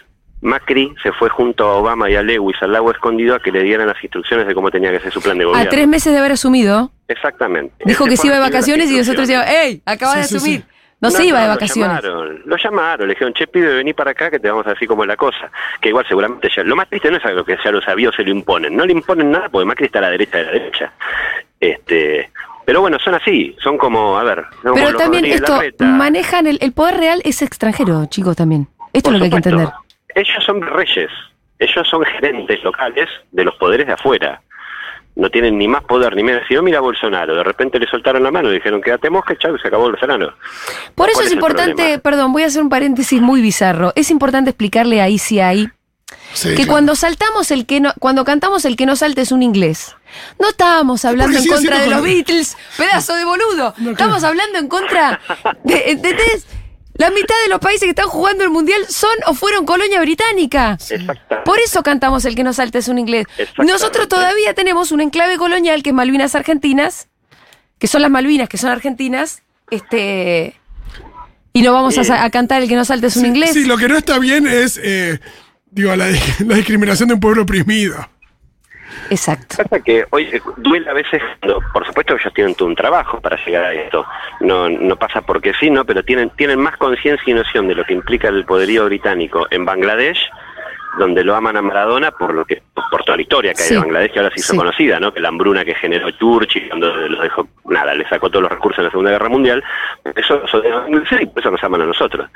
[0.40, 3.62] Macri se fue junto a Obama y a Lewis al lago escondido a que le
[3.62, 5.70] dieran las instrucciones de cómo tenía que ser su plan de A gobierno.
[5.70, 7.74] tres meses de haber asumido, Exactamente.
[7.84, 9.82] dijo que se iba de a vacaciones y nosotros decíamos, ¡Ey!
[9.86, 10.60] Acaba de Sí, asumir.
[10.60, 10.66] sí.
[11.00, 12.02] No, se iba de lo vacaciones.
[12.02, 14.88] llamaron, lo llamaron, le dijeron, che, pibe, vení para acá que te vamos a decir
[14.88, 15.48] cómo es la cosa.
[15.80, 18.12] Que igual seguramente ya, lo más triste no es algo que ya lo sabía o
[18.12, 18.74] se lo imponen.
[18.76, 20.92] No le imponen nada porque Macri está a la derecha de la derecha.
[21.60, 22.30] Este,
[22.64, 24.44] pero bueno, son así, son como, a ver.
[24.62, 28.68] son como Pero los también esto, manejan el, el poder real es extranjero, chicos, también.
[28.92, 29.68] Esto Por es lo que hay que entender.
[30.14, 31.10] Ellos son reyes,
[31.58, 34.40] ellos son gerentes locales de los poderes de afuera.
[35.16, 36.42] No tienen ni más poder ni menos.
[36.46, 39.36] Si no, mira a Bolsonaro, de repente le soltaron la mano y dijeron, quédate mosca,
[39.36, 40.34] chao, y se acabó Bolsonaro.
[40.94, 43.92] Por eso ¿Cuál es importante, perdón, voy a hacer un paréntesis muy bizarro.
[43.96, 45.70] Es importante explicarle ahí si hay
[46.32, 46.70] Sí, que claro.
[46.70, 49.96] cuando saltamos el que no, cuando cantamos el que no salte es un inglés.
[50.38, 53.74] No estábamos hablando en contra de los Beatles, pedazo de boludo.
[53.78, 55.20] No, Estamos hablando en contra
[55.64, 56.46] de, ¿entendés?
[56.94, 60.72] La mitad de los países que están jugando el mundial son o fueron colonia británica.
[60.72, 61.36] Exactamente.
[61.44, 63.26] Por eso cantamos el que no salte es un inglés.
[63.56, 67.08] Nosotros todavía tenemos un enclave colonial que es Malvinas Argentinas,
[67.78, 70.58] que son las Malvinas, que son argentinas, este
[71.52, 73.52] y no vamos a, cantar el que no salte es un Sí, inglés.
[73.52, 75.18] Sí, lo que no está bien es, eh,
[75.70, 76.06] digo, la,
[76.46, 78.08] la discriminación de un pueblo oprimido.
[79.10, 79.56] Exacto.
[79.58, 83.20] Pasa que hoy eh, duele a veces, cuando- por supuesto ellos tienen todo un trabajo
[83.20, 84.04] para llegar a esto,
[84.40, 85.84] no, no pasa porque sí, ¿no?
[85.84, 89.64] pero tienen, tienen más conciencia y noción de lo que implica el poderío británico en
[89.64, 90.20] Bangladesh,
[90.98, 93.78] donde lo aman a Maradona por lo que por toda la historia que hay de
[93.78, 94.58] Bangladesh que ahora se hizo Sí.
[94.58, 95.12] conocida, ¿no?
[95.12, 98.78] que la hambruna que generó Churchill cuando los dejó, nada, le sacó todos los recursos
[98.78, 99.62] en la Segunda Guerra Mundial,
[100.16, 100.62] eso, eso
[101.20, 102.28] y por eso nos aman a nosotros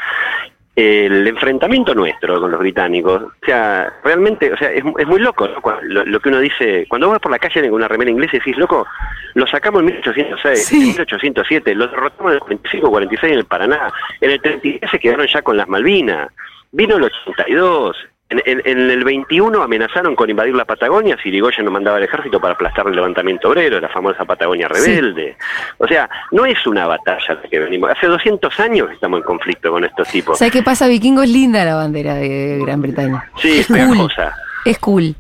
[0.75, 5.47] el enfrentamiento nuestro con los británicos, o sea, realmente, o sea, es, es muy loco
[5.47, 5.61] ¿no?
[5.61, 8.11] Cuando- lo, lo que uno dice, cuando vos vas por la calle con una remera
[8.11, 8.87] inglesa y decís, loco,
[9.35, 10.77] lo sacamos en 1806, Sí.
[10.81, 14.99] en 1807, lo derrotamos en el 45, 46 en el Paraná, en el 33 se
[14.99, 16.29] quedaron ya con las Malvinas,
[16.71, 17.97] vino el 82,
[18.33, 22.05] en, en- en el 21 amenazaron con invadir la Patagonia si Irigoyen no mandaba el
[22.05, 24.85] ejército para aplastar el levantamiento obrero, la famosa Patagonia Sí.
[24.91, 25.37] rebelde.
[25.79, 27.91] O sea, no es una batalla la que venimos.
[27.91, 30.39] Hace 200 años estamos en conflicto con estos tipos.
[30.39, 31.23] ¿Sabes qué pasa, Vikingo?
[31.23, 33.31] Es linda la bandera de Gran Bretaña.
[33.37, 33.77] Sí, es cool.
[33.77, 34.35] pegajosa.
[34.65, 35.15] Es cool.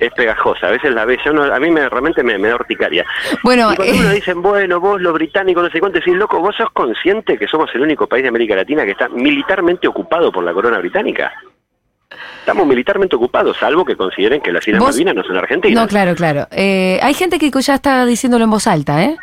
[0.00, 2.56] Es pegajosa, a veces la ves, yo no, a mí me, realmente me, me da
[2.56, 3.06] horticaria.
[3.44, 6.40] Bueno, y cuando eh, uno dicen, bueno, vos los británicos, no sé cuánto, decís, loco,
[6.40, 10.32] ¿vos sos consciente que somos el único país de América Latina que está militarmente ocupado
[10.32, 11.32] por la corona británica?
[12.40, 15.82] Estamos militarmente ocupados, salvo que consideren que las Islas Vos- Malvinas no son argentinas.
[15.82, 16.46] no, claro, claro.
[16.50, 19.16] Eh, hay gente que ya está diciéndolo en voz alta, ¿eh?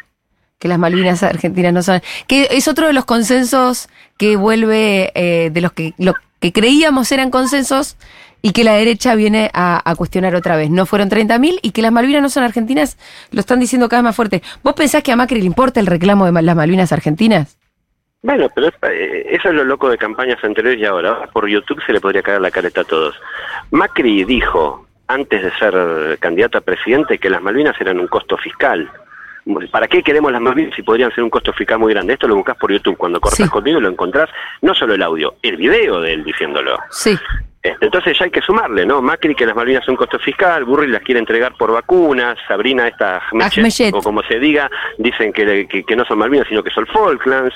[0.60, 2.02] Que las Malvinas argentinas no son.
[2.28, 7.12] Que es otro de los consensos que vuelve eh, de los que lo que creíamos
[7.12, 7.96] eran consensos
[8.42, 10.72] y que la derecha viene a, a cuestionar otra vez.
[10.72, 12.98] No fueron 30.000 y que las Malvinas no son argentinas,
[13.30, 14.42] lo están diciendo cada vez más fuerte.
[14.64, 17.58] ¿Vos pensás que a Macri le importa el reclamo de las Malvinas argentinas?
[18.24, 21.10] Bueno, pero es- eh, eso es lo loco de campañas anteriores y ahora.
[21.14, 23.20] Ahora por YouTube se le podría caer la careta a todos.
[23.72, 28.90] Macri dijo, antes de ser candidato a presidente, que las Malvinas eran un costo fiscal.
[29.72, 32.14] ¿Para qué queremos las Malvinas si podrían ser un costo fiscal muy grande?
[32.14, 32.96] Esto lo buscas por YouTube.
[32.96, 33.50] Cuando cortas Sí.
[33.50, 34.30] conmigo lo encontrás,
[34.62, 36.78] no solo el audio, el video de él diciéndolo.
[36.92, 37.18] Sí.
[37.64, 39.02] Este, entonces ya hay que sumarle, ¿no?
[39.04, 43.22] Macri que las Malvinas son costo fiscal, Burri las quiere entregar por vacunas, Sabrina esta
[43.60, 43.94] Ahmeyet.
[43.94, 47.54] o como se diga, dicen que, que- que no son Malvinas sino que son Falklands,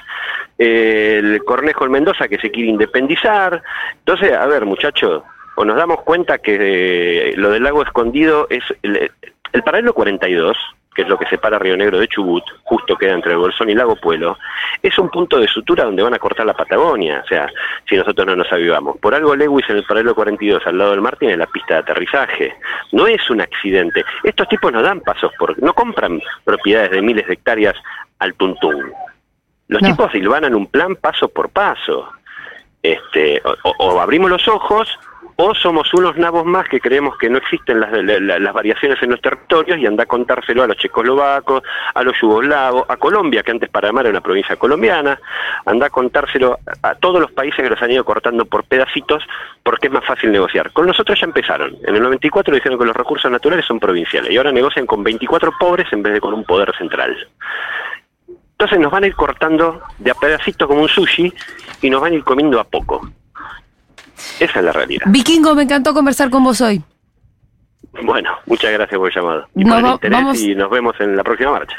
[0.60, 3.64] eh, el Cornejo en Mendoza que se quiere independizar.
[4.00, 5.24] Entonces, a ver muchachos,
[5.56, 9.12] o nos damos cuenta que eh, lo del lago escondido es el,
[9.54, 10.56] el paralelo 42,
[10.96, 13.76] que es lo que separa Río Negro de Chubut, justo queda entre el Bolsón y
[13.76, 14.38] Lago Puelo,
[14.82, 17.48] es un punto de sutura donde van a cortar la Patagonia, o sea,
[17.88, 18.98] si nosotros no nos avivamos.
[19.00, 21.80] Por algo Lewis en el paralelo 42 al lado del mar tiene la pista de
[21.82, 22.56] aterrizaje.
[22.94, 24.06] No es un accidente.
[24.24, 27.76] Estos tipos no dan pasos por, no compran propiedades de miles de hectáreas
[28.20, 28.92] al tuntún.
[29.68, 29.90] Los No.
[29.90, 32.10] tipos silvanan un plan paso por paso.
[32.82, 34.88] Este, o- o abrimos los ojos
[35.38, 39.02] o somos unos nabos más que creemos que no existen las, la- la- las variaciones
[39.04, 41.62] en los territorios y anda a contárselo a los checoslovacos,
[41.94, 45.20] a los yugoslavos, a Colombia, que antes Panamá era una provincia colombiana,
[45.66, 49.24] anda a contárselo a todos los países que los han ido cortando por pedacitos
[49.62, 50.72] porque es más fácil negociar.
[50.72, 51.76] Con nosotros ya empezaron.
[51.86, 55.52] En el 94 dijeron que los recursos naturales son provinciales y ahora negocian con 24
[55.60, 57.14] pobres en vez de con un poder central.
[58.52, 61.34] Entonces nos van a ir cortando de a pedacitos como un sushi
[61.82, 63.02] y nos van a ir comiendo a poco.
[64.40, 65.06] Esa es la realidad.
[65.08, 66.82] Vikingo, me encantó conversar con vos hoy.
[68.04, 69.48] Bueno, muchas gracias por el llamado.
[69.56, 71.76] Y Nos por el va- interés vamos- y nos vemos en la próxima marcha.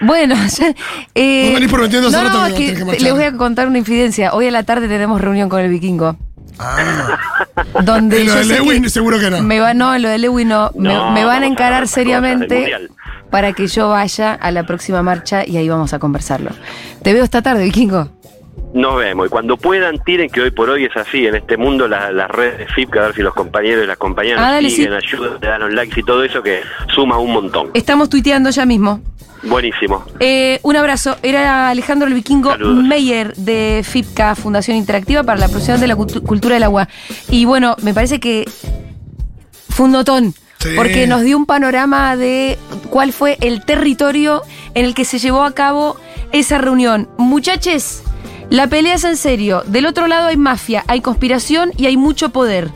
[0.00, 0.74] Bueno, ya,
[1.14, 4.32] eh, venís prometiendo no, no, que les voy a contar una infidencia.
[4.34, 6.16] Hoy a la tarde tenemos reunión con el vikingo.
[6.58, 7.18] Ah,
[7.82, 9.42] Donde en lo de Lewin que seguro que no.
[9.42, 10.70] Me va, no, en lo de Lewin no.
[10.76, 12.70] Me- No, me, van a encarar seriamente
[13.30, 16.50] para que yo vaya a la próxima marcha y ahí vamos a conversarlo.
[17.02, 18.08] Te veo esta tarde, vikingo.
[18.74, 19.26] Nos vemos.
[19.26, 21.26] Y cuando puedan, tiren que hoy por hoy es así.
[21.26, 23.86] En este mundo, la- las redes de FIP, que a ver si los compañeros y
[23.86, 26.60] las compañeras Ah, dale, siguen, ayudan, le dan los likes y todo eso, que
[26.94, 27.70] suma un montón.
[27.74, 29.00] Estamos tuiteando ya mismo.
[29.44, 30.04] Buenísimo.
[30.18, 31.16] Eh, un abrazo.
[31.22, 32.84] Era Alejandro el Vikingo Saludos.
[32.84, 36.88] Meyer de FIPCA, Fundación Interactiva para la Promoción de la Cultu- Cultura del Agua.
[37.30, 38.44] Y bueno, me parece que
[39.68, 40.34] fue un notón.
[40.58, 40.70] Sí.
[40.74, 42.58] Porque nos dio un panorama de
[42.90, 44.42] cuál fue el territorio
[44.74, 45.96] en el que se llevó a cabo
[46.32, 47.08] esa reunión.
[47.18, 48.02] Muchachos,
[48.50, 49.62] la pelea es en serio.
[49.66, 52.70] Del otro lado hay mafia, hay conspiración y hay mucho poder.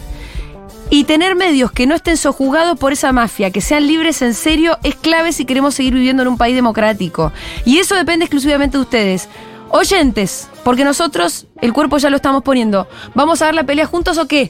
[0.92, 4.78] Y tener medios que no estén sojuzgados por esa mafia, que sean libres en serio,
[4.82, 7.32] es clave si queremos seguir viviendo en un país democrático.
[7.64, 9.28] Y eso depende exclusivamente de ustedes.
[9.70, 12.88] Oyentes, porque nosotros el cuerpo ya lo estamos poniendo.
[13.14, 14.48] ¿Vamos a dar la pelea juntos o qué?